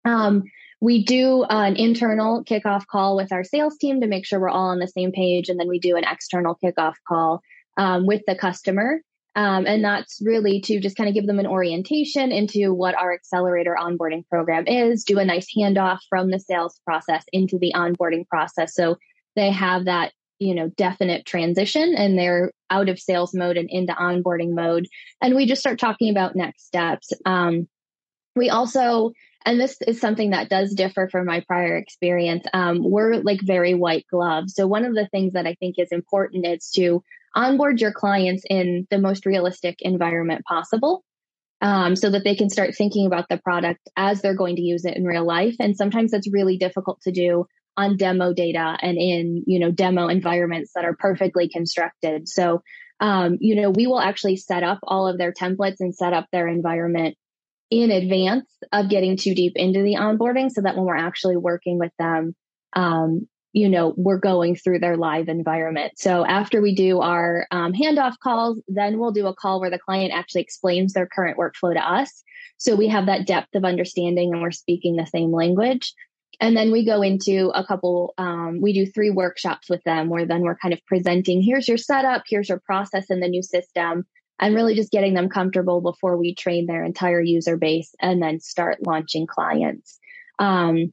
um, 0.04 0.44
we 0.80 1.04
do 1.04 1.44
an 1.44 1.76
internal 1.76 2.44
kickoff 2.44 2.86
call 2.86 3.16
with 3.16 3.32
our 3.32 3.42
sales 3.42 3.76
team 3.78 4.00
to 4.00 4.06
make 4.06 4.24
sure 4.24 4.38
we're 4.38 4.48
all 4.48 4.68
on 4.68 4.78
the 4.78 4.86
same 4.86 5.10
page. 5.10 5.48
And 5.48 5.58
then 5.58 5.68
we 5.68 5.80
do 5.80 5.96
an 5.96 6.04
external 6.04 6.56
kickoff 6.62 6.94
call 7.06 7.42
um, 7.76 8.06
with 8.06 8.22
the 8.26 8.36
customer 8.36 9.00
um, 9.36 9.66
and 9.66 9.84
that's 9.84 10.20
really 10.24 10.60
to 10.62 10.80
just 10.80 10.96
kind 10.96 11.08
of 11.08 11.14
give 11.14 11.26
them 11.26 11.38
an 11.38 11.46
orientation 11.46 12.32
into 12.32 12.74
what 12.74 12.94
our 12.94 13.12
accelerator 13.12 13.76
onboarding 13.78 14.26
program 14.28 14.66
is, 14.66 15.04
do 15.04 15.18
a 15.18 15.24
nice 15.24 15.46
handoff 15.56 15.98
from 16.08 16.30
the 16.30 16.40
sales 16.40 16.80
process 16.84 17.24
into 17.32 17.58
the 17.58 17.72
onboarding 17.74 18.26
process. 18.26 18.74
So 18.74 18.96
they 19.36 19.50
have 19.50 19.84
that 19.84 20.12
you 20.38 20.54
know, 20.54 20.68
definite 20.76 21.26
transition 21.26 21.94
and 21.96 22.18
they're 22.18 22.52
out 22.70 22.88
of 22.88 22.98
sales 22.98 23.34
mode 23.34 23.56
and 23.56 23.68
into 23.70 23.92
onboarding 23.92 24.54
mode. 24.54 24.86
And 25.20 25.34
we 25.34 25.46
just 25.46 25.60
start 25.60 25.78
talking 25.78 26.10
about 26.10 26.36
next 26.36 26.66
steps. 26.66 27.12
Um, 27.26 27.68
we 28.36 28.50
also, 28.50 29.12
and 29.44 29.60
this 29.60 29.76
is 29.86 30.00
something 30.00 30.30
that 30.30 30.48
does 30.48 30.74
differ 30.74 31.08
from 31.10 31.26
my 31.26 31.42
prior 31.46 31.76
experience, 31.76 32.46
um, 32.52 32.88
we're 32.88 33.16
like 33.16 33.40
very 33.42 33.74
white 33.74 34.06
gloves. 34.10 34.54
So 34.54 34.66
one 34.66 34.84
of 34.84 34.94
the 34.94 35.08
things 35.08 35.32
that 35.32 35.46
I 35.46 35.54
think 35.54 35.76
is 35.78 35.88
important 35.90 36.46
is 36.46 36.70
to 36.76 37.02
onboard 37.34 37.80
your 37.80 37.92
clients 37.92 38.44
in 38.48 38.86
the 38.90 38.98
most 38.98 39.26
realistic 39.26 39.76
environment 39.80 40.44
possible. 40.46 41.04
Um, 41.60 41.96
so 41.96 42.08
that 42.10 42.22
they 42.22 42.36
can 42.36 42.50
start 42.50 42.76
thinking 42.76 43.04
about 43.06 43.26
the 43.28 43.36
product 43.36 43.80
as 43.96 44.22
they're 44.22 44.36
going 44.36 44.54
to 44.54 44.62
use 44.62 44.84
it 44.84 44.96
in 44.96 45.04
real 45.04 45.26
life. 45.26 45.56
And 45.58 45.76
sometimes 45.76 46.12
that's 46.12 46.32
really 46.32 46.56
difficult 46.56 47.00
to 47.00 47.10
do 47.10 47.46
on 47.78 47.96
demo 47.96 48.34
data 48.34 48.76
and 48.82 48.98
in 48.98 49.44
you 49.46 49.60
know 49.60 49.70
demo 49.70 50.08
environments 50.08 50.72
that 50.74 50.84
are 50.84 50.96
perfectly 50.98 51.48
constructed 51.48 52.28
so 52.28 52.60
um, 53.00 53.38
you 53.40 53.54
know 53.54 53.70
we 53.70 53.86
will 53.86 54.00
actually 54.00 54.36
set 54.36 54.64
up 54.64 54.80
all 54.82 55.06
of 55.06 55.16
their 55.16 55.32
templates 55.32 55.76
and 55.78 55.94
set 55.94 56.12
up 56.12 56.26
their 56.32 56.48
environment 56.48 57.16
in 57.70 57.92
advance 57.92 58.50
of 58.72 58.90
getting 58.90 59.16
too 59.16 59.34
deep 59.34 59.52
into 59.54 59.82
the 59.82 59.94
onboarding 59.94 60.50
so 60.50 60.60
that 60.60 60.74
when 60.76 60.84
we're 60.84 60.96
actually 60.96 61.36
working 61.36 61.78
with 61.78 61.92
them 61.98 62.34
um, 62.74 63.28
you 63.58 63.68
know 63.68 63.94
we're 63.96 64.18
going 64.18 64.54
through 64.56 64.78
their 64.78 64.96
live 64.96 65.28
environment. 65.28 65.92
So 65.96 66.24
after 66.24 66.60
we 66.60 66.74
do 66.74 67.00
our 67.00 67.46
um, 67.50 67.72
handoff 67.72 68.18
calls 68.22 68.60
then 68.68 68.98
we'll 68.98 69.12
do 69.12 69.26
a 69.26 69.34
call 69.34 69.60
where 69.60 69.70
the 69.70 69.78
client 69.78 70.12
actually 70.14 70.42
explains 70.42 70.92
their 70.92 71.06
current 71.06 71.38
workflow 71.38 71.74
to 71.74 71.80
us. 71.80 72.22
So 72.58 72.74
we 72.74 72.88
have 72.88 73.06
that 73.06 73.26
depth 73.26 73.54
of 73.54 73.64
understanding 73.64 74.32
and 74.32 74.42
we're 74.42 74.50
speaking 74.50 74.96
the 74.96 75.06
same 75.06 75.32
language. 75.32 75.94
And 76.40 76.56
then 76.56 76.70
we 76.70 76.84
go 76.84 77.02
into 77.02 77.50
a 77.54 77.64
couple, 77.64 78.14
um, 78.16 78.60
we 78.60 78.72
do 78.72 78.86
three 78.86 79.10
workshops 79.10 79.68
with 79.68 79.82
them 79.84 80.08
where 80.08 80.26
then 80.26 80.42
we're 80.42 80.56
kind 80.56 80.72
of 80.72 80.84
presenting 80.86 81.42
here's 81.42 81.66
your 81.66 81.78
setup, 81.78 82.22
here's 82.28 82.48
your 82.48 82.60
process 82.60 83.06
in 83.10 83.20
the 83.20 83.28
new 83.28 83.42
system, 83.42 84.06
and 84.38 84.54
really 84.54 84.74
just 84.74 84.92
getting 84.92 85.14
them 85.14 85.28
comfortable 85.28 85.80
before 85.80 86.16
we 86.16 86.34
train 86.34 86.66
their 86.66 86.84
entire 86.84 87.20
user 87.20 87.56
base 87.56 87.92
and 88.00 88.22
then 88.22 88.38
start 88.38 88.86
launching 88.86 89.26
clients. 89.26 89.98
Um, 90.38 90.92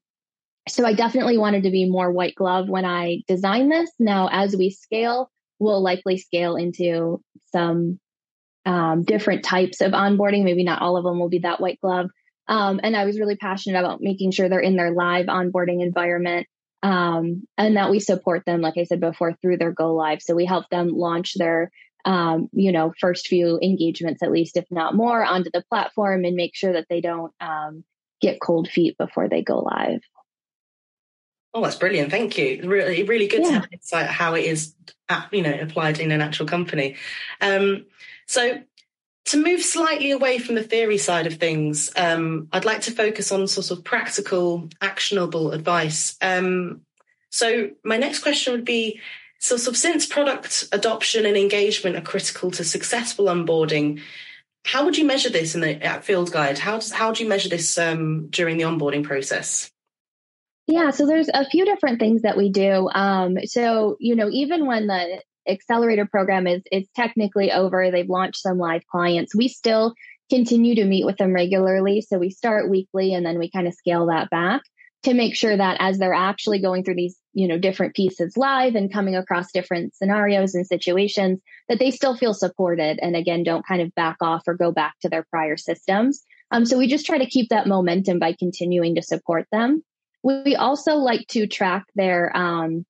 so 0.67 0.85
I 0.85 0.93
definitely 0.93 1.37
wanted 1.37 1.63
to 1.63 1.71
be 1.71 1.89
more 1.89 2.11
white 2.11 2.35
glove 2.35 2.69
when 2.69 2.85
I 2.85 3.21
designed 3.27 3.71
this. 3.71 3.91
Now, 3.99 4.29
as 4.31 4.55
we 4.55 4.69
scale, 4.69 5.29
we'll 5.59 5.81
likely 5.81 6.17
scale 6.17 6.55
into 6.55 7.21
some 7.51 7.99
um, 8.65 9.03
different 9.03 9.43
types 9.43 9.81
of 9.81 9.91
onboarding. 9.91 10.43
Maybe 10.43 10.63
not 10.63 10.81
all 10.81 10.97
of 10.97 11.03
them 11.03 11.19
will 11.19 11.29
be 11.29 11.39
that 11.39 11.61
white 11.61 11.79
glove, 11.81 12.09
um, 12.47 12.79
and 12.83 12.95
I 12.95 13.05
was 13.05 13.19
really 13.19 13.35
passionate 13.35 13.79
about 13.79 14.01
making 14.01 14.31
sure 14.31 14.49
they're 14.49 14.59
in 14.59 14.75
their 14.75 14.91
live 14.91 15.25
onboarding 15.27 15.81
environment 15.81 16.47
um, 16.83 17.47
and 17.57 17.77
that 17.77 17.89
we 17.89 17.99
support 17.99 18.43
them, 18.45 18.61
like 18.61 18.77
I 18.77 18.83
said 18.83 18.99
before, 18.99 19.33
through 19.33 19.57
their 19.57 19.71
go 19.71 19.95
live. 19.95 20.21
So 20.21 20.35
we 20.35 20.45
help 20.45 20.69
them 20.69 20.89
launch 20.89 21.33
their, 21.35 21.71
um, 22.05 22.47
you 22.53 22.71
know, 22.71 22.93
first 22.99 23.27
few 23.27 23.59
engagements, 23.61 24.21
at 24.21 24.31
least, 24.31 24.57
if 24.57 24.65
not 24.69 24.93
more, 24.93 25.23
onto 25.23 25.49
the 25.51 25.63
platform 25.67 26.25
and 26.25 26.35
make 26.35 26.55
sure 26.55 26.73
that 26.73 26.85
they 26.87 27.01
don't 27.01 27.33
um, 27.39 27.83
get 28.21 28.39
cold 28.39 28.69
feet 28.69 28.97
before 28.99 29.27
they 29.27 29.41
go 29.41 29.59
live. 29.59 30.01
Oh, 31.55 31.61
that's 31.61 31.77
brilliant. 31.77 32.11
Thank 32.11 32.37
you. 32.37 32.61
Really, 32.65 33.03
really 33.03 33.27
good 33.27 33.43
yeah. 33.43 33.47
to 33.47 33.53
have 33.53 33.67
insight 33.71 34.07
how 34.07 34.33
it 34.35 34.43
is, 34.43 34.75
you 35.31 35.41
know, 35.41 35.57
applied 35.57 35.99
in 35.99 36.11
an 36.11 36.19
actual 36.19 36.45
company. 36.45 36.97
Um, 37.39 37.85
so 38.27 38.59
to 39.27 39.37
move 39.37 39.61
slightly 39.61 40.11
away 40.11 40.37
from 40.37 40.55
the 40.55 40.63
theory 40.63 40.97
side 40.97 41.27
of 41.27 41.35
things, 41.35 41.91
um, 41.95 42.49
I'd 42.51 42.65
like 42.65 42.81
to 42.81 42.91
focus 42.91 43.31
on 43.31 43.47
sort 43.47 43.71
of 43.71 43.85
practical, 43.85 44.67
actionable 44.81 45.53
advice. 45.53 46.17
Um, 46.21 46.81
so, 47.29 47.71
my 47.83 47.97
next 47.97 48.19
question 48.19 48.51
would 48.53 48.65
be 48.65 48.99
sort 49.39 49.67
of 49.67 49.77
since 49.77 50.05
product 50.05 50.67
adoption 50.73 51.25
and 51.25 51.37
engagement 51.37 51.95
are 51.95 52.01
critical 52.01 52.51
to 52.51 52.63
successful 52.65 53.25
onboarding, 53.25 54.01
how 54.65 54.83
would 54.83 54.97
you 54.97 55.05
measure 55.05 55.29
this 55.29 55.55
in 55.55 55.61
the 55.61 55.81
at 55.83 56.03
Fieldguide? 56.03 56.57
How 56.57 56.75
does 56.75 56.91
how 56.91 57.13
do 57.13 57.23
you 57.23 57.29
measure 57.29 57.49
this 57.49 57.77
um, 57.77 58.27
during 58.27 58.57
the 58.57 58.63
onboarding 58.63 59.03
process? 59.03 59.71
Yeah, 60.67 60.89
so 60.89 61.05
there's 61.05 61.29
a 61.33 61.47
few 61.47 61.63
different 61.65 61.99
things 61.99 62.23
that 62.23 62.37
we 62.37 62.49
do. 62.49 62.89
Um, 62.93 63.37
so 63.45 63.97
you 63.99 64.15
know, 64.15 64.29
even 64.31 64.65
when 64.65 64.87
the 64.87 65.21
accelerator 65.47 66.05
program 66.05 66.47
is 66.47 66.61
is 66.71 66.87
technically 66.95 67.51
over. 67.51 67.89
They've 67.91 68.09
launched 68.09 68.41
some 68.41 68.57
live 68.57 68.85
clients. 68.87 69.35
We 69.35 69.47
still 69.47 69.93
continue 70.29 70.75
to 70.75 70.85
meet 70.85 71.05
with 71.05 71.17
them 71.17 71.33
regularly. 71.33 72.01
So 72.01 72.17
we 72.17 72.31
start 72.31 72.69
weekly 72.69 73.13
and 73.13 73.25
then 73.25 73.37
we 73.37 73.49
kind 73.49 73.67
of 73.67 73.73
scale 73.73 74.07
that 74.07 74.29
back 74.29 74.61
to 75.03 75.13
make 75.13 75.35
sure 75.35 75.55
that 75.55 75.77
as 75.79 75.99
they're 75.99 76.15
actually 76.15 76.59
going 76.59 76.83
through 76.83 76.95
these, 76.95 77.15
you 77.33 77.47
know, 77.47 77.59
different 77.59 77.93
pieces 77.93 78.35
live 78.35 78.73
and 78.73 78.91
coming 78.91 79.15
across 79.15 79.51
different 79.51 79.93
scenarios 79.95 80.55
and 80.55 80.65
situations, 80.65 81.39
that 81.69 81.77
they 81.77 81.91
still 81.91 82.17
feel 82.17 82.33
supported 82.33 82.97
and 83.01 83.15
again 83.15 83.43
don't 83.43 83.67
kind 83.67 83.81
of 83.81 83.93
back 83.93 84.17
off 84.21 84.43
or 84.47 84.55
go 84.55 84.71
back 84.71 84.93
to 85.01 85.09
their 85.09 85.25
prior 85.29 85.57
systems. 85.57 86.23
Um, 86.51 86.65
so 86.65 86.77
we 86.77 86.87
just 86.87 87.05
try 87.05 87.17
to 87.17 87.25
keep 87.25 87.49
that 87.49 87.67
momentum 87.67 88.19
by 88.19 88.33
continuing 88.37 88.95
to 88.95 89.01
support 89.01 89.45
them. 89.51 89.83
We 90.25 90.55
also 90.55 90.95
like 90.95 91.27
to 91.29 91.45
track 91.45 91.83
their 91.93 92.35
um, 92.35 92.83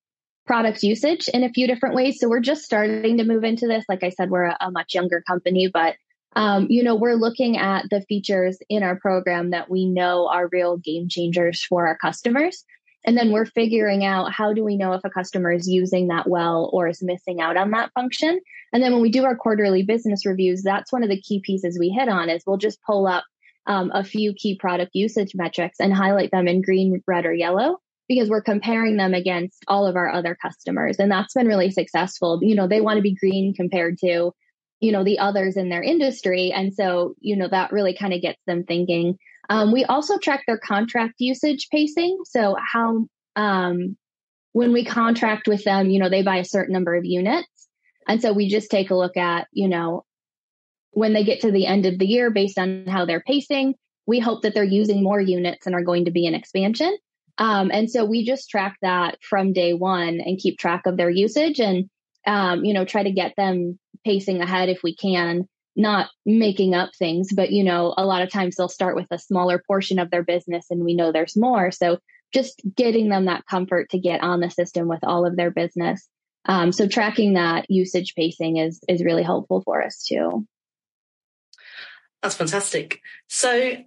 product 0.47 0.83
usage 0.83 1.27
in 1.27 1.43
a 1.43 1.49
few 1.49 1.67
different 1.67 1.93
ways. 1.93 2.17
So 2.17 2.29
we're 2.29 2.39
just 2.39 2.63
starting 2.63 3.17
to 3.17 3.25
move 3.25 3.43
into 3.43 3.67
this. 3.67 3.83
Like 3.89 4.03
I 4.03 4.09
said, 4.09 4.29
we're 4.29 4.45
a, 4.45 4.57
a 4.61 4.71
much 4.71 4.93
younger 4.93 5.21
company, 5.27 5.67
but 5.67 5.97
um, 6.37 6.67
you 6.69 6.81
know, 6.81 6.95
we're 6.95 7.15
looking 7.15 7.57
at 7.57 7.89
the 7.89 8.01
features 8.07 8.57
in 8.69 8.83
our 8.83 8.97
program 8.97 9.49
that 9.49 9.69
we 9.69 9.85
know 9.85 10.29
are 10.29 10.47
real 10.49 10.77
game 10.77 11.09
changers 11.09 11.61
for 11.61 11.87
our 11.87 11.97
customers. 11.97 12.63
And 13.05 13.17
then 13.17 13.33
we're 13.33 13.45
figuring 13.45 14.05
out 14.05 14.31
how 14.31 14.53
do 14.53 14.63
we 14.63 14.77
know 14.77 14.93
if 14.93 15.01
a 15.03 15.09
customer 15.09 15.51
is 15.51 15.67
using 15.67 16.07
that 16.07 16.29
well 16.29 16.69
or 16.71 16.87
is 16.87 17.03
missing 17.03 17.41
out 17.41 17.57
on 17.57 17.71
that 17.71 17.91
function. 17.93 18.39
And 18.71 18.81
then 18.81 18.93
when 18.93 19.01
we 19.01 19.11
do 19.11 19.25
our 19.25 19.35
quarterly 19.35 19.83
business 19.83 20.25
reviews, 20.25 20.63
that's 20.63 20.91
one 20.91 21.03
of 21.03 21.09
the 21.09 21.21
key 21.21 21.41
pieces 21.43 21.77
we 21.77 21.89
hit 21.89 22.07
on 22.07 22.29
is 22.29 22.43
we'll 22.47 22.57
just 22.57 22.81
pull 22.83 23.07
up 23.07 23.25
um, 23.67 23.91
a 23.93 24.03
few 24.03 24.33
key 24.33 24.57
product 24.57 24.91
usage 24.93 25.33
metrics 25.35 25.79
and 25.79 25.93
highlight 25.93 26.31
them 26.31 26.47
in 26.47 26.61
green, 26.61 27.01
red, 27.07 27.25
or 27.25 27.33
yellow 27.33 27.79
because 28.07 28.29
we're 28.29 28.41
comparing 28.41 28.97
them 28.97 29.13
against 29.13 29.63
all 29.67 29.87
of 29.87 29.95
our 29.95 30.11
other 30.11 30.37
customers. 30.39 30.97
And 30.99 31.11
that's 31.11 31.33
been 31.33 31.47
really 31.47 31.71
successful. 31.71 32.39
You 32.41 32.55
know 32.55 32.67
they 32.67 32.81
want 32.81 32.97
to 32.97 33.03
be 33.03 33.15
green 33.15 33.53
compared 33.53 33.97
to 33.99 34.31
you 34.79 34.91
know 34.91 35.03
the 35.03 35.19
others 35.19 35.57
in 35.57 35.69
their 35.69 35.83
industry. 35.83 36.51
And 36.51 36.73
so 36.73 37.15
you 37.19 37.35
know 37.35 37.47
that 37.49 37.71
really 37.71 37.95
kind 37.95 38.13
of 38.13 38.21
gets 38.21 38.41
them 38.45 38.63
thinking. 38.63 39.17
Um, 39.49 39.71
we 39.71 39.85
also 39.85 40.17
track 40.17 40.43
their 40.47 40.57
contract 40.57 41.15
usage 41.19 41.67
pacing. 41.71 42.19
So 42.25 42.55
how 42.59 43.07
um, 43.35 43.97
when 44.53 44.71
we 44.73 44.85
contract 44.85 45.47
with 45.47 45.63
them 45.63 45.89
you 45.89 45.99
know 45.99 46.09
they 46.09 46.23
buy 46.23 46.37
a 46.37 46.45
certain 46.45 46.73
number 46.73 46.95
of 46.95 47.05
units. 47.05 47.47
And 48.07 48.21
so 48.21 48.33
we 48.33 48.49
just 48.49 48.69
take 48.69 48.91
a 48.91 48.95
look 48.95 49.17
at 49.17 49.47
you 49.51 49.67
know 49.67 50.05
when 50.95 51.13
they 51.13 51.23
get 51.23 51.41
to 51.41 51.51
the 51.51 51.67
end 51.67 51.85
of 51.85 51.99
the 51.99 52.05
year 52.05 52.29
based 52.31 52.57
on 52.57 52.85
how 52.87 53.05
they're 53.05 53.23
pacing 53.25 53.75
we 54.07 54.19
hope 54.19 54.43
that 54.43 54.53
they're 54.53 54.63
using 54.63 55.01
more 55.01 55.21
units 55.21 55.65
and 55.65 55.73
are 55.73 55.83
going 55.83 56.05
to 56.05 56.11
be 56.11 56.27
an 56.27 56.35
expansion 56.35 56.95
um, 57.37 57.69
and 57.71 57.89
so 57.89 58.05
we 58.05 58.25
just 58.25 58.49
track 58.49 58.77
that 58.81 59.17
from 59.21 59.53
day 59.53 59.73
one 59.73 60.21
and 60.21 60.39
keep 60.39 60.57
track 60.57 60.85
of 60.85 60.97
their 60.97 61.09
usage 61.09 61.59
and, 61.59 61.89
um, 62.25 62.63
you 62.63 62.73
know, 62.73 62.85
try 62.85 63.03
to 63.03 63.11
get 63.11 63.33
them 63.35 63.77
pacing 64.05 64.41
ahead 64.41 64.69
if 64.69 64.81
we 64.83 64.95
can, 64.95 65.47
not 65.75 66.09
making 66.25 66.73
up 66.73 66.91
things, 66.97 67.29
but, 67.35 67.51
you 67.51 67.63
know, 67.63 67.93
a 67.97 68.05
lot 68.05 68.21
of 68.21 68.31
times 68.31 68.55
they'll 68.55 68.69
start 68.69 68.95
with 68.95 69.07
a 69.11 69.19
smaller 69.19 69.61
portion 69.67 69.99
of 69.99 70.09
their 70.11 70.23
business 70.23 70.67
and 70.69 70.83
we 70.83 70.95
know 70.95 71.11
there's 71.11 71.35
more. 71.35 71.71
So 71.71 71.99
just 72.33 72.61
getting 72.75 73.09
them 73.09 73.25
that 73.25 73.45
comfort 73.45 73.89
to 73.89 73.99
get 73.99 74.21
on 74.21 74.39
the 74.39 74.49
system 74.49 74.87
with 74.87 75.03
all 75.03 75.25
of 75.25 75.35
their 75.35 75.51
business. 75.51 76.07
Um, 76.45 76.71
so 76.71 76.87
tracking 76.87 77.33
that 77.33 77.69
usage 77.69 78.13
pacing 78.15 78.57
is 78.57 78.79
is 78.87 79.03
really 79.03 79.23
helpful 79.23 79.61
for 79.61 79.83
us 79.83 80.05
too. 80.07 80.45
That's 82.21 82.35
fantastic. 82.35 83.01
So 83.27 83.77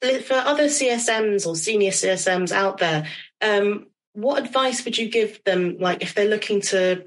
for 0.00 0.34
other 0.34 0.64
CSMs 0.64 1.46
or 1.46 1.54
senior 1.54 1.90
CSMs 1.90 2.52
out 2.52 2.78
there, 2.78 3.06
um, 3.40 3.86
what 4.14 4.42
advice 4.42 4.84
would 4.84 4.98
you 4.98 5.08
give 5.08 5.42
them? 5.44 5.76
Like 5.78 6.02
if 6.02 6.14
they're 6.14 6.28
looking 6.28 6.60
to 6.62 7.04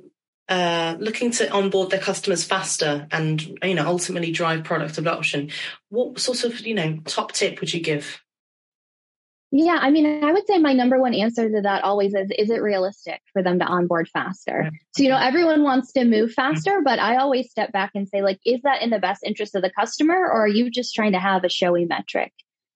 uh, 0.47 0.95
looking 0.99 1.31
to 1.31 1.49
onboard 1.49 1.89
their 1.89 1.99
customers 1.99 2.43
faster 2.43 3.07
and 3.11 3.57
you 3.63 3.73
know 3.73 3.85
ultimately 3.85 4.31
drive 4.31 4.63
product 4.63 4.97
adoption, 4.97 5.51
what 5.89 6.19
sort 6.19 6.43
of 6.43 6.59
you 6.65 6.73
know 6.73 6.99
top 7.05 7.31
tip 7.31 7.59
would 7.59 7.73
you 7.73 7.81
give? 7.81 8.21
Yeah, 9.57 9.79
I 9.81 9.89
mean, 9.89 10.21
I 10.21 10.33
would 10.33 10.45
say 10.47 10.57
my 10.57 10.73
number 10.73 10.99
one 10.99 11.13
answer 11.13 11.49
to 11.49 11.61
that 11.61 11.85
always 11.85 12.13
is 12.13 12.29
is 12.37 12.49
it 12.49 12.61
realistic 12.61 13.21
for 13.31 13.41
them 13.41 13.59
to 13.59 13.65
onboard 13.65 14.09
faster? 14.09 14.69
So, 14.91 15.03
you 15.03 15.07
know, 15.07 15.17
everyone 15.17 15.63
wants 15.63 15.93
to 15.93 16.03
move 16.03 16.33
faster, 16.33 16.81
but 16.83 16.99
I 16.99 17.15
always 17.15 17.49
step 17.51 17.71
back 17.71 17.91
and 17.95 18.05
say, 18.05 18.21
like, 18.21 18.37
is 18.45 18.63
that 18.63 18.81
in 18.81 18.89
the 18.89 18.99
best 18.99 19.23
interest 19.23 19.55
of 19.55 19.61
the 19.61 19.71
customer 19.71 20.13
or 20.13 20.43
are 20.43 20.47
you 20.47 20.69
just 20.69 20.93
trying 20.93 21.13
to 21.13 21.19
have 21.19 21.45
a 21.45 21.49
showy 21.49 21.85
metric? 21.85 22.33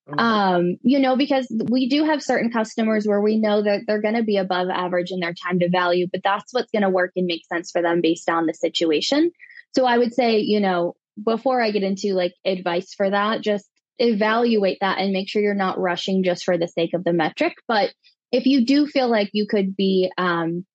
Mm-hmm. 0.07 0.19
Um, 0.19 0.77
you 0.81 0.99
know, 0.99 1.17
because 1.17 1.51
we 1.69 1.89
do 1.89 2.05
have 2.05 2.23
certain 2.23 2.49
customers 2.49 3.05
where 3.05 3.19
we 3.19 3.35
know 3.35 3.61
that 3.61 3.81
they're 3.85 4.01
going 4.01 4.15
to 4.15 4.23
be 4.23 4.37
above 4.37 4.69
average 4.69 5.11
in 5.11 5.19
their 5.19 5.33
time 5.33 5.59
to 5.59 5.69
value, 5.69 6.07
but 6.09 6.21
that's 6.23 6.53
what's 6.53 6.71
going 6.71 6.83
to 6.83 6.89
work 6.89 7.11
and 7.17 7.27
make 7.27 7.45
sense 7.45 7.71
for 7.71 7.81
them 7.81 7.99
based 7.99 8.29
on 8.29 8.45
the 8.45 8.53
situation. 8.53 9.31
So 9.75 9.85
I 9.85 9.97
would 9.97 10.13
say, 10.13 10.39
you 10.39 10.61
know, 10.61 10.95
before 11.21 11.61
I 11.61 11.71
get 11.71 11.83
into 11.83 12.13
like 12.13 12.35
advice 12.45 12.93
for 12.93 13.09
that, 13.09 13.41
just 13.41 13.69
evaluate 13.99 14.79
that 14.81 14.99
and 14.99 15.13
make 15.13 15.29
sure 15.29 15.41
you're 15.41 15.53
not 15.53 15.79
rushing 15.79 16.23
just 16.23 16.43
for 16.43 16.57
the 16.57 16.67
sake 16.67 16.93
of 16.93 17.03
the 17.03 17.13
metric. 17.13 17.53
But 17.67 17.93
if 18.31 18.45
you 18.45 18.65
do 18.65 18.87
feel 18.87 19.09
like 19.09 19.29
you 19.33 19.47
could 19.47 19.75
be, 19.75 20.11
um, 20.17 20.65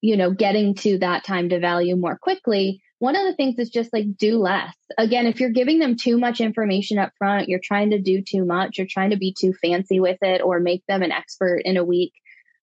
you 0.00 0.16
know, 0.16 0.32
getting 0.32 0.74
to 0.76 0.98
that 0.98 1.24
time 1.24 1.48
to 1.48 1.60
value 1.60 1.96
more 1.96 2.18
quickly, 2.18 2.82
one 2.98 3.16
of 3.16 3.24
the 3.24 3.34
things 3.34 3.58
is 3.58 3.70
just 3.70 3.92
like 3.92 4.16
do 4.16 4.38
less. 4.38 4.74
Again, 4.98 5.26
if 5.26 5.40
you're 5.40 5.50
giving 5.50 5.78
them 5.78 5.96
too 5.96 6.18
much 6.18 6.40
information 6.40 6.98
up 6.98 7.12
front, 7.18 7.48
you're 7.48 7.60
trying 7.62 7.90
to 7.90 8.00
do 8.00 8.22
too 8.22 8.44
much, 8.44 8.78
you're 8.78 8.86
trying 8.88 9.10
to 9.10 9.16
be 9.16 9.34
too 9.38 9.52
fancy 9.62 10.00
with 10.00 10.18
it 10.22 10.42
or 10.42 10.60
make 10.60 10.84
them 10.86 11.02
an 11.02 11.12
expert 11.12 11.62
in 11.64 11.76
a 11.76 11.84
week, 11.84 12.12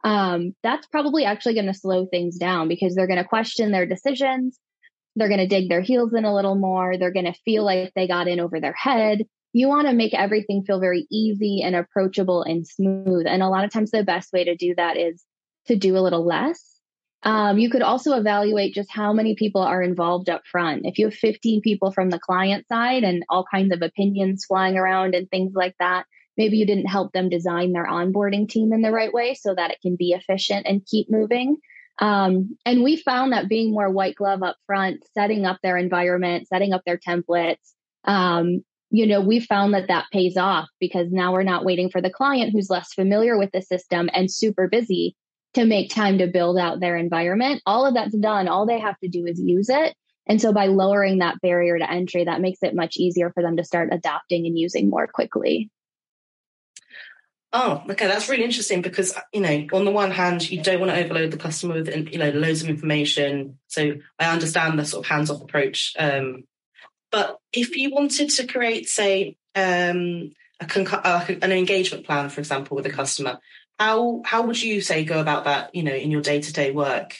um, 0.04 0.56
that's 0.64 0.88
probably 0.88 1.26
actually 1.26 1.54
going 1.54 1.68
to 1.68 1.74
slow 1.74 2.06
things 2.06 2.38
down 2.38 2.68
because 2.68 2.96
they're 2.96 3.08
going 3.08 3.22
to 3.22 3.28
question 3.28 3.72
their 3.72 3.86
decisions. 3.86 4.58
They're 5.16 5.28
going 5.28 5.42
to 5.42 5.48
dig 5.48 5.70
their 5.70 5.82
heels 5.82 6.14
in 6.14 6.26
a 6.26 6.34
little 6.34 6.56
more. 6.56 6.98
They're 6.98 7.12
going 7.12 7.26
to 7.26 7.40
feel 7.46 7.64
like 7.64 7.92
they 7.96 8.08
got 8.08 8.28
in 8.28 8.40
over 8.40 8.60
their 8.60 8.74
head. 8.74 9.24
You 9.54 9.68
want 9.68 9.88
to 9.88 9.94
make 9.94 10.14
everything 10.14 10.64
feel 10.64 10.80
very 10.80 11.08
easy 11.12 11.62
and 11.64 11.76
approachable 11.76 12.44
and 12.44 12.66
smooth. 12.66 13.26
And 13.28 13.44
a 13.44 13.50
lot 13.50 13.66
of 13.66 13.72
times, 13.72 13.92
the 13.92 14.04
best 14.04 14.32
way 14.32 14.44
to 14.44 14.56
do 14.56 14.74
that 14.76 14.98
is 14.98 15.24
to 15.68 15.76
do 15.76 15.98
a 15.98 16.00
little 16.00 16.26
less. 16.26 16.72
Um, 17.24 17.60
you 17.60 17.70
could 17.70 17.84
also 17.84 18.18
evaluate 18.18 18.74
just 18.74 18.90
how 18.92 19.14
many 19.14 19.36
people 19.36 19.62
are 19.62 19.84
involved 19.84 20.30
up 20.30 20.42
front. 20.52 20.86
If 20.86 20.98
you 20.98 21.06
have 21.06 21.14
15 21.14 21.62
people 21.62 21.92
from 21.92 22.10
the 22.10 22.20
client 22.20 22.68
side 22.68 23.04
and 23.04 23.24
all 23.30 23.46
kinds 23.52 23.72
of 23.72 23.82
opinions 23.82 24.46
flying 24.46 24.76
around 24.76 25.14
and 25.14 25.30
things 25.30 25.54
like 25.54 25.76
that, 25.80 26.06
maybe 26.36 26.58
you 26.58 26.66
didn't 26.66 26.88
help 26.88 27.12
them 27.12 27.30
design 27.30 27.74
their 27.74 27.86
onboarding 27.86 28.50
team 28.50 28.74
in 28.74 28.82
the 28.82 28.92
right 28.92 29.14
way 29.14 29.36
so 29.36 29.54
that 29.54 29.70
it 29.70 29.78
can 29.82 29.96
be 29.96 30.14
efficient 30.14 30.66
and 30.66 30.86
keep 30.86 31.12
moving. 31.12 31.58
Um, 32.00 32.58
and 32.66 32.84
we 32.84 32.96
found 32.96 33.34
that 33.34 33.50
being 33.50 33.72
more 33.72 33.92
white 33.92 34.16
glove 34.16 34.42
up 34.42 34.56
front, 34.66 35.04
setting 35.14 35.46
up 35.46 35.60
their 35.62 35.78
environment, 35.78 36.48
setting 36.48 36.74
up 36.74 36.82
their 36.86 36.98
templates, 36.98 37.74
um, 38.06 38.64
you 38.92 39.08
know, 39.08 39.22
we 39.22 39.40
found 39.40 39.74
that 39.74 39.88
that 39.88 40.06
pays 40.12 40.36
off 40.36 40.70
because 40.80 41.08
now 41.12 41.32
we're 41.32 41.44
not 41.44 41.64
waiting 41.64 41.90
for 41.90 42.02
the 42.02 42.10
client 42.10 42.52
who's 42.52 42.70
less 42.70 42.94
familiar 42.94 43.38
with 43.38 43.50
the 43.52 43.62
system 43.62 44.10
and 44.14 44.30
super 44.30 44.68
busy 44.68 45.16
to 45.54 45.66
make 45.66 45.90
time 45.90 46.18
to 46.18 46.28
build 46.28 46.58
out 46.58 46.80
their 46.80 46.98
environment. 46.98 47.62
All 47.66 47.86
of 47.86 47.94
that's 47.94 48.16
done. 48.16 48.48
All 48.48 48.66
they 48.66 48.80
have 48.80 49.00
to 49.00 49.08
do 49.08 49.26
is 49.26 49.40
use 49.40 49.70
it. 49.70 49.96
And 50.28 50.42
so 50.42 50.54
by 50.54 50.68
lowering 50.68 51.20
that 51.20 51.42
barrier 51.42 51.80
to 51.80 51.90
entry, 51.90 52.26
that 52.26 52.42
makes 52.42 52.60
it 52.62 52.76
much 52.76 52.98
easier 52.98 53.32
for 53.32 53.42
them 53.42 53.58
to 53.58 53.64
start 53.64 53.90
adopting 53.92 54.46
and 54.46 54.58
using 54.58 54.90
more 54.90 55.08
quickly. 55.08 55.70
Oh, 57.54 57.84
okay, 57.90 58.08
that's 58.08 58.30
really 58.30 58.46
interesting 58.46 58.82
because 58.82 59.14
you 59.34 59.42
know, 59.42 59.68
on 59.74 59.84
the 59.84 59.92
one 59.92 60.12
hand, 60.12 60.50
you 60.50 60.62
don't 60.64 60.80
want 60.80 60.92
to 60.92 61.04
overload 61.04 61.32
the 61.32 61.38
customer 61.38 61.76
with 61.76 61.90
you 62.12 62.18
know 62.18 62.30
loads 62.30 62.62
of 62.62 62.70
information. 62.70 63.60
So 63.68 63.96
I 64.20 64.32
understand 64.32 64.80
the 64.80 64.86
sort 64.86 65.06
of 65.06 65.10
hands-off 65.10 65.42
approach. 65.42 65.94
Um, 66.00 66.44
but 67.12 67.38
if 67.54 67.76
you 67.76 67.92
wanted 67.92 68.30
to 68.32 68.48
create, 68.48 68.88
say, 68.88 69.38
um, 69.56 70.32
a 70.60 70.66
con- 70.66 70.88
uh, 70.88 71.26
an 71.42 71.52
engagement 71.52 72.06
plan, 72.06 72.30
for 72.30 72.40
example, 72.40 72.76
with 72.76 72.86
a 72.86 72.92
customer, 72.92 73.40
how 73.80 74.22
how 74.26 74.44
would 74.44 74.62
you 74.62 74.82
say 74.82 75.04
go 75.04 75.20
about 75.20 75.46
that? 75.46 75.76
You 75.76 75.84
know, 75.84 75.94
in 75.94 76.12
your 76.12 76.22
day-to-day 76.22 76.72
work. 76.72 77.16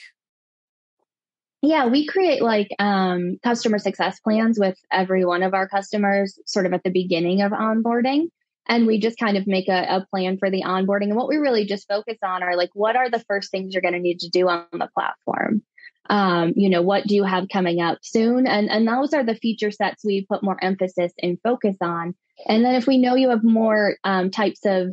Yeah, 1.60 1.86
we 1.86 2.06
create 2.06 2.42
like 2.42 2.68
um, 2.78 3.38
customer 3.42 3.78
success 3.78 4.18
plans 4.20 4.58
with 4.58 4.76
every 4.90 5.24
one 5.24 5.44
of 5.44 5.54
our 5.54 5.68
customers, 5.68 6.38
sort 6.44 6.66
of 6.66 6.72
at 6.72 6.82
the 6.82 6.90
beginning 6.90 7.42
of 7.42 7.52
onboarding 7.52 8.28
and 8.68 8.86
we 8.86 8.98
just 8.98 9.18
kind 9.18 9.36
of 9.36 9.46
make 9.46 9.68
a, 9.68 9.96
a, 9.96 10.06
plan 10.10 10.38
for 10.38 10.50
the 10.50 10.62
onboarding 10.62 11.08
and 11.08 11.16
what 11.16 11.28
we 11.28 11.36
really 11.36 11.64
just 11.64 11.88
focus 11.88 12.18
on 12.22 12.42
are 12.42 12.56
like 12.56 12.70
what 12.74 12.96
are 12.96 13.10
the 13.10 13.24
first 13.28 13.50
things 13.50 13.72
you're 13.72 13.82
going 13.82 13.94
to 13.94 14.00
need 14.00 14.20
to 14.20 14.28
do 14.28 14.48
on 14.48 14.66
the 14.72 14.88
platform 14.94 15.62
um, 16.10 16.52
you 16.56 16.68
know 16.68 16.82
what 16.82 17.06
do 17.06 17.14
you 17.14 17.24
have 17.24 17.48
coming 17.48 17.80
up 17.80 17.98
soon 18.02 18.46
and 18.46 18.70
and 18.70 18.86
those 18.86 19.12
are 19.14 19.24
the 19.24 19.34
feature 19.34 19.70
sets 19.70 20.04
we 20.04 20.26
put 20.26 20.42
more 20.42 20.62
emphasis 20.62 21.12
and 21.22 21.38
focus 21.42 21.76
on 21.80 22.14
and 22.46 22.64
then 22.64 22.74
if 22.74 22.86
we 22.86 22.98
know 22.98 23.14
you 23.14 23.30
have 23.30 23.44
more 23.44 23.96
um, 24.04 24.30
types 24.30 24.60
of 24.64 24.88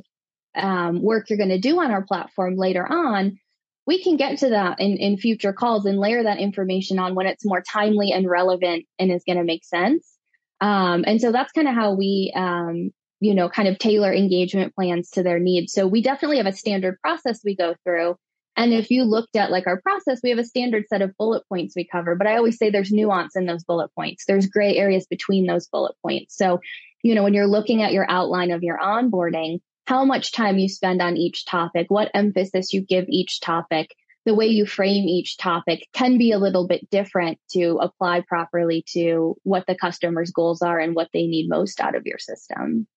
um, 0.56 1.02
work 1.02 1.30
you're 1.30 1.38
going 1.38 1.50
to 1.50 1.60
do 1.60 1.80
on 1.80 1.92
our 1.92 2.04
platform 2.04 2.56
later 2.56 2.86
on 2.86 3.40
we 3.88 4.04
can 4.04 4.18
get 4.18 4.38
to 4.38 4.50
that 4.50 4.80
in, 4.80 4.98
in 4.98 5.18
future 5.18 5.54
calls 5.54 5.86
and 5.86 6.00
layer 6.00 6.22
that 6.24 6.38
information 6.38 7.00
on 7.00 7.16
when 7.16 7.26
it's 7.26 7.46
more 7.46 7.62
timely 7.62 8.12
and 8.12 8.30
relevant 8.30 8.86
and 9.00 9.12
is 9.12 9.24
going 9.26 9.38
to 9.38 9.44
make 9.44 9.66
sense 9.66 10.16
um, 10.62 11.06
and 11.08 11.22
so 11.22 11.32
that's 11.32 11.52
kind 11.54 11.68
of 11.68 11.74
how 11.74 11.94
we 11.94 12.34
um, 12.36 12.92
you 13.20 13.34
know, 13.36 13.50
kind 13.50 13.68
of 13.68 13.78
tailor 13.80 14.14
engagement 14.14 14.74
plans 14.76 15.10
to 15.12 15.24
their 15.24 15.40
needs. 15.40 15.74
So 15.74 15.88
we 15.88 16.02
definitely 16.02 16.38
have 16.38 16.46
a 16.46 16.54
standard 16.54 17.00
process 17.02 17.42
we 17.44 17.56
go 17.56 17.76
through. 17.84 18.16
And 18.60 18.74
if 18.74 18.92
you 18.92 19.06
looked 19.06 19.38
at 19.38 19.52
like 19.52 19.68
our 19.68 19.80
process, 19.80 20.20
we 20.22 20.32
have 20.32 20.38
a 20.38 20.44
standard 20.44 20.84
set 20.90 21.02
of 21.02 21.16
bullet 21.16 21.48
points 21.48 21.78
we 21.78 21.86
cover, 21.86 22.14
but 22.16 22.28
I 22.28 22.36
always 22.36 22.58
say 22.58 22.70
there's 22.70 22.92
nuance 22.92 23.38
in 23.38 23.46
those 23.46 23.64
bullet 23.64 23.88
points. 23.96 24.26
There's 24.26 24.48
gray 24.48 24.76
areas 24.76 25.08
between 25.10 25.48
those 25.48 25.68
bullet 25.68 25.96
points. 26.06 26.36
So, 26.36 26.60
you 27.02 27.16
know, 27.16 27.24
when 27.24 27.34
you're 27.34 27.48
looking 27.48 27.82
at 27.82 27.94
your 27.94 28.06
outline 28.12 28.52
of 28.52 28.62
your 28.62 28.78
onboarding, 28.78 29.62
how 29.88 30.04
much 30.04 30.34
time 30.34 30.58
you 30.58 30.68
spend 30.68 31.02
on 31.02 31.16
each 31.16 31.46
topic, 31.46 31.86
what 31.88 32.12
emphasis 32.14 32.74
you 32.74 32.82
give 32.82 33.06
each 33.08 33.40
topic, 33.40 33.96
the 34.26 34.36
way 34.36 34.48
you 34.48 34.66
frame 34.66 35.08
each 35.08 35.38
topic 35.38 35.88
can 35.94 36.18
be 36.18 36.34
a 36.34 36.38
little 36.38 36.68
bit 36.68 36.90
different 36.90 37.40
to 37.52 37.80
apply 37.82 38.26
properly 38.28 38.84
to 38.90 39.38
what 39.44 39.68
the 39.68 39.76
customer's 39.76 40.32
goals 40.32 40.62
are 40.62 40.80
and 40.80 40.96
what 40.96 41.08
they 41.14 41.28
need 41.28 41.48
most 41.48 41.80
out 41.80 41.96
of 41.96 42.06
your 42.06 42.20
system. 42.20 42.88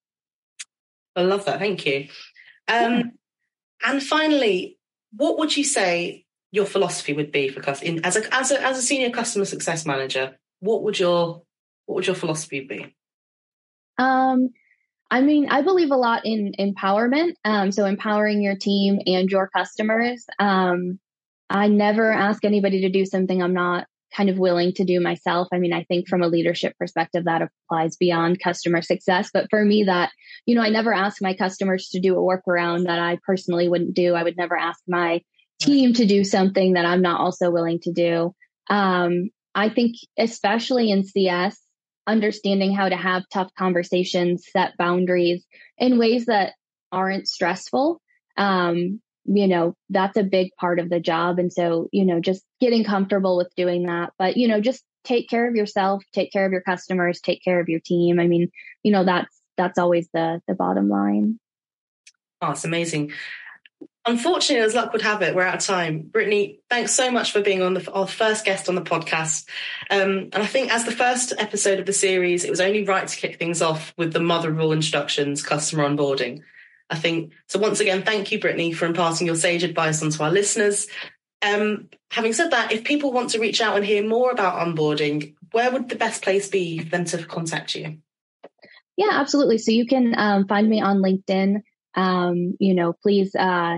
I 1.15 1.21
love 1.21 1.45
that. 1.45 1.59
Thank 1.59 1.85
you. 1.85 2.09
Um, 2.67 2.97
yeah. 2.97 3.03
And 3.85 4.03
finally, 4.03 4.77
what 5.15 5.37
would 5.37 5.55
you 5.55 5.63
say 5.63 6.25
your 6.51 6.65
philosophy 6.65 7.13
would 7.13 7.31
be 7.31 7.49
for 7.49 7.67
as 7.67 7.81
a 7.83 8.35
as 8.35 8.51
a 8.51 8.63
as 8.63 8.77
a 8.77 8.81
senior 8.81 9.09
customer 9.09 9.45
success 9.45 9.85
manager? 9.85 10.37
What 10.59 10.83
would 10.83 10.99
your 10.99 11.43
what 11.85 11.95
would 11.95 12.07
your 12.07 12.15
philosophy 12.15 12.61
be? 12.61 12.95
Um, 13.97 14.49
I 15.11 15.21
mean, 15.21 15.49
I 15.49 15.61
believe 15.61 15.91
a 15.91 15.95
lot 15.95 16.25
in 16.25 16.53
empowerment. 16.59 17.33
Um, 17.45 17.71
so 17.71 17.85
empowering 17.85 18.41
your 18.41 18.55
team 18.55 18.99
and 19.05 19.29
your 19.29 19.49
customers. 19.49 20.25
Um, 20.39 20.99
I 21.49 21.67
never 21.67 22.11
ask 22.11 22.43
anybody 22.45 22.81
to 22.81 22.89
do 22.89 23.05
something 23.05 23.41
I'm 23.41 23.53
not 23.53 23.85
kind 24.15 24.29
of 24.29 24.37
willing 24.37 24.73
to 24.73 24.83
do 24.83 24.99
myself. 24.99 25.47
I 25.53 25.59
mean, 25.59 25.73
I 25.73 25.83
think 25.83 26.07
from 26.07 26.21
a 26.21 26.27
leadership 26.27 26.77
perspective, 26.77 27.25
that 27.25 27.41
applies 27.41 27.95
beyond 27.97 28.39
customer 28.39 28.81
success. 28.81 29.29
But 29.33 29.47
for 29.49 29.63
me, 29.63 29.83
that, 29.85 30.11
you 30.45 30.55
know, 30.55 30.61
I 30.61 30.69
never 30.69 30.93
ask 30.93 31.21
my 31.21 31.33
customers 31.33 31.89
to 31.89 31.99
do 31.99 32.15
a 32.15 32.21
workaround 32.21 32.85
that 32.85 32.99
I 32.99 33.17
personally 33.25 33.67
wouldn't 33.67 33.95
do. 33.95 34.13
I 34.13 34.23
would 34.23 34.37
never 34.37 34.57
ask 34.57 34.79
my 34.87 35.21
team 35.61 35.93
to 35.93 36.05
do 36.05 36.23
something 36.23 36.73
that 36.73 36.85
I'm 36.85 37.01
not 37.01 37.19
also 37.19 37.51
willing 37.51 37.79
to 37.81 37.91
do. 37.91 38.35
Um, 38.69 39.29
I 39.55 39.69
think, 39.69 39.95
especially 40.17 40.91
in 40.91 41.03
CS, 41.03 41.59
understanding 42.07 42.73
how 42.73 42.89
to 42.89 42.95
have 42.95 43.23
tough 43.31 43.51
conversations, 43.57 44.45
set 44.51 44.77
boundaries 44.77 45.45
in 45.77 45.97
ways 45.97 46.25
that 46.25 46.53
aren't 46.91 47.27
stressful 47.27 48.01
um, 48.37 49.01
you 49.25 49.47
know, 49.47 49.75
that's 49.89 50.17
a 50.17 50.23
big 50.23 50.51
part 50.59 50.79
of 50.79 50.89
the 50.89 50.99
job. 50.99 51.39
And 51.39 51.51
so, 51.51 51.89
you 51.91 52.05
know, 52.05 52.19
just 52.19 52.43
getting 52.59 52.83
comfortable 52.83 53.37
with 53.37 53.53
doing 53.55 53.85
that. 53.85 54.11
But, 54.17 54.37
you 54.37 54.47
know, 54.47 54.59
just 54.59 54.83
take 55.03 55.29
care 55.29 55.47
of 55.47 55.55
yourself, 55.55 56.03
take 56.13 56.31
care 56.31 56.45
of 56.45 56.51
your 56.51 56.61
customers, 56.61 57.21
take 57.21 57.43
care 57.43 57.59
of 57.59 57.69
your 57.69 57.79
team. 57.79 58.19
I 58.19 58.27
mean, 58.27 58.51
you 58.83 58.91
know, 58.91 59.03
that's 59.03 59.35
that's 59.57 59.79
always 59.79 60.09
the 60.13 60.41
the 60.47 60.55
bottom 60.55 60.89
line. 60.89 61.39
Oh, 62.41 62.51
it's 62.51 62.65
amazing. 62.65 63.11
Unfortunately, 64.05 64.65
as 64.65 64.75
luck 64.75 64.91
would 64.91 65.01
have 65.01 65.21
it, 65.21 65.33
we're 65.33 65.43
out 65.43 65.55
of 65.55 65.61
time. 65.61 66.01
Brittany, 66.01 66.59
thanks 66.69 66.91
so 66.91 67.09
much 67.09 67.31
for 67.31 67.41
being 67.41 67.61
on 67.61 67.73
the 67.73 67.91
our 67.91 68.07
first 68.07 68.43
guest 68.43 68.67
on 68.67 68.75
the 68.75 68.81
podcast. 68.81 69.47
Um, 69.89 70.29
and 70.33 70.35
I 70.35 70.45
think 70.45 70.73
as 70.73 70.83
the 70.83 70.91
first 70.91 71.31
episode 71.37 71.79
of 71.79 71.85
the 71.85 71.93
series, 71.93 72.43
it 72.43 72.49
was 72.49 72.59
only 72.59 72.83
right 72.83 73.07
to 73.07 73.17
kick 73.17 73.39
things 73.39 73.61
off 73.61 73.93
with 73.97 74.11
the 74.11 74.19
mother 74.19 74.51
of 74.51 74.59
all 74.59 74.73
introductions, 74.73 75.41
customer 75.41 75.87
onboarding. 75.87 76.41
I 76.89 76.95
think 76.95 77.33
so. 77.47 77.59
Once 77.59 77.79
again, 77.79 78.03
thank 78.03 78.31
you, 78.31 78.39
Brittany, 78.39 78.73
for 78.73 78.85
imparting 78.85 79.27
your 79.27 79.35
sage 79.35 79.63
advice 79.63 80.01
onto 80.03 80.21
our 80.21 80.31
listeners. 80.31 80.87
Um, 81.41 81.89
having 82.11 82.33
said 82.33 82.51
that, 82.51 82.71
if 82.71 82.83
people 82.83 83.11
want 83.11 83.31
to 83.31 83.39
reach 83.39 83.61
out 83.61 83.75
and 83.75 83.85
hear 83.85 84.07
more 84.07 84.31
about 84.31 84.65
onboarding, 84.65 85.35
where 85.51 85.71
would 85.71 85.89
the 85.89 85.95
best 85.95 86.21
place 86.21 86.49
be 86.49 86.79
for 86.79 86.89
them 86.89 87.05
to 87.05 87.23
contact 87.23 87.75
you? 87.75 87.97
Yeah, 88.95 89.09
absolutely. 89.11 89.57
So 89.57 89.71
you 89.71 89.85
can 89.85 90.13
um, 90.17 90.47
find 90.47 90.69
me 90.69 90.81
on 90.81 91.01
LinkedIn. 91.01 91.61
Um, 91.95 92.55
you 92.59 92.75
know, 92.75 92.93
please 92.93 93.35
uh, 93.35 93.77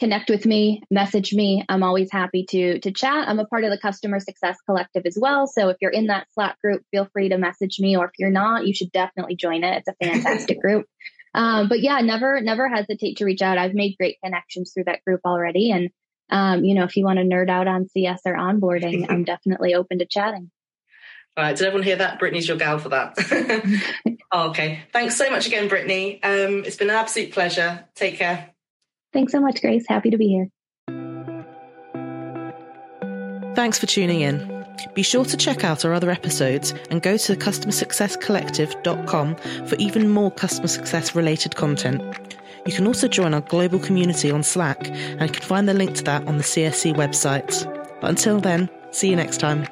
connect 0.00 0.28
with 0.28 0.44
me, 0.44 0.82
message 0.90 1.32
me. 1.32 1.64
I'm 1.68 1.82
always 1.82 2.10
happy 2.10 2.46
to 2.50 2.78
to 2.80 2.90
chat. 2.90 3.28
I'm 3.28 3.38
a 3.38 3.46
part 3.46 3.64
of 3.64 3.70
the 3.70 3.78
Customer 3.78 4.20
Success 4.20 4.56
Collective 4.66 5.04
as 5.06 5.16
well. 5.20 5.46
So 5.46 5.68
if 5.68 5.76
you're 5.80 5.90
in 5.90 6.06
that 6.06 6.26
Slack 6.32 6.60
group, 6.60 6.82
feel 6.90 7.08
free 7.12 7.28
to 7.28 7.38
message 7.38 7.78
me. 7.78 7.96
Or 7.96 8.06
if 8.06 8.12
you're 8.18 8.30
not, 8.30 8.66
you 8.66 8.74
should 8.74 8.92
definitely 8.92 9.36
join 9.36 9.64
it. 9.64 9.78
It's 9.78 9.88
a 9.88 10.04
fantastic 10.04 10.60
group. 10.60 10.86
Um, 11.34 11.68
but 11.68 11.80
yeah, 11.80 12.00
never, 12.00 12.40
never 12.40 12.68
hesitate 12.68 13.18
to 13.18 13.24
reach 13.24 13.42
out. 13.42 13.58
I've 13.58 13.74
made 13.74 13.96
great 13.98 14.18
connections 14.22 14.72
through 14.72 14.84
that 14.84 15.04
group 15.04 15.20
already. 15.24 15.70
And, 15.70 15.90
um, 16.30 16.64
you 16.64 16.74
know, 16.74 16.84
if 16.84 16.96
you 16.96 17.04
want 17.04 17.18
to 17.18 17.24
nerd 17.24 17.50
out 17.50 17.66
on 17.66 17.88
CS 17.88 18.20
or 18.24 18.34
onboarding, 18.34 19.10
I'm 19.10 19.24
definitely 19.24 19.74
open 19.74 19.98
to 19.98 20.06
chatting. 20.06 20.50
All 21.36 21.42
right. 21.42 21.56
Did 21.56 21.66
everyone 21.66 21.82
hear 21.84 21.96
that? 21.96 22.20
Brittany's 22.20 22.46
your 22.46 22.56
gal 22.56 22.78
for 22.78 22.90
that. 22.90 23.16
oh, 24.30 24.50
okay. 24.50 24.84
Thanks 24.92 25.16
so 25.16 25.28
much 25.30 25.48
again, 25.48 25.68
Brittany. 25.68 26.22
Um, 26.22 26.64
it's 26.64 26.76
been 26.76 26.90
an 26.90 26.96
absolute 26.96 27.32
pleasure. 27.32 27.84
Take 27.96 28.16
care. 28.18 28.50
Thanks 29.12 29.32
so 29.32 29.40
much, 29.40 29.60
Grace. 29.60 29.84
Happy 29.88 30.10
to 30.10 30.16
be 30.16 30.28
here. 30.28 30.48
Thanks 33.54 33.78
for 33.78 33.86
tuning 33.86 34.20
in. 34.20 34.53
Be 34.94 35.02
sure 35.02 35.24
to 35.24 35.36
check 35.36 35.64
out 35.64 35.84
our 35.84 35.92
other 35.92 36.10
episodes 36.10 36.72
and 36.90 37.02
go 37.02 37.16
to 37.16 37.36
customersuccesscollective.com 37.36 39.36
for 39.66 39.74
even 39.76 40.08
more 40.08 40.30
customer 40.30 40.68
success 40.68 41.14
related 41.14 41.56
content. 41.56 42.02
You 42.66 42.72
can 42.72 42.86
also 42.86 43.08
join 43.08 43.34
our 43.34 43.42
global 43.42 43.78
community 43.78 44.30
on 44.30 44.42
Slack 44.42 44.88
and 44.88 45.22
you 45.22 45.28
can 45.28 45.42
find 45.42 45.68
the 45.68 45.74
link 45.74 45.96
to 45.96 46.04
that 46.04 46.26
on 46.26 46.38
the 46.38 46.44
CSC 46.44 46.94
website. 46.94 47.64
But 48.00 48.10
until 48.10 48.40
then, 48.40 48.70
see 48.90 49.10
you 49.10 49.16
next 49.16 49.38
time. 49.38 49.66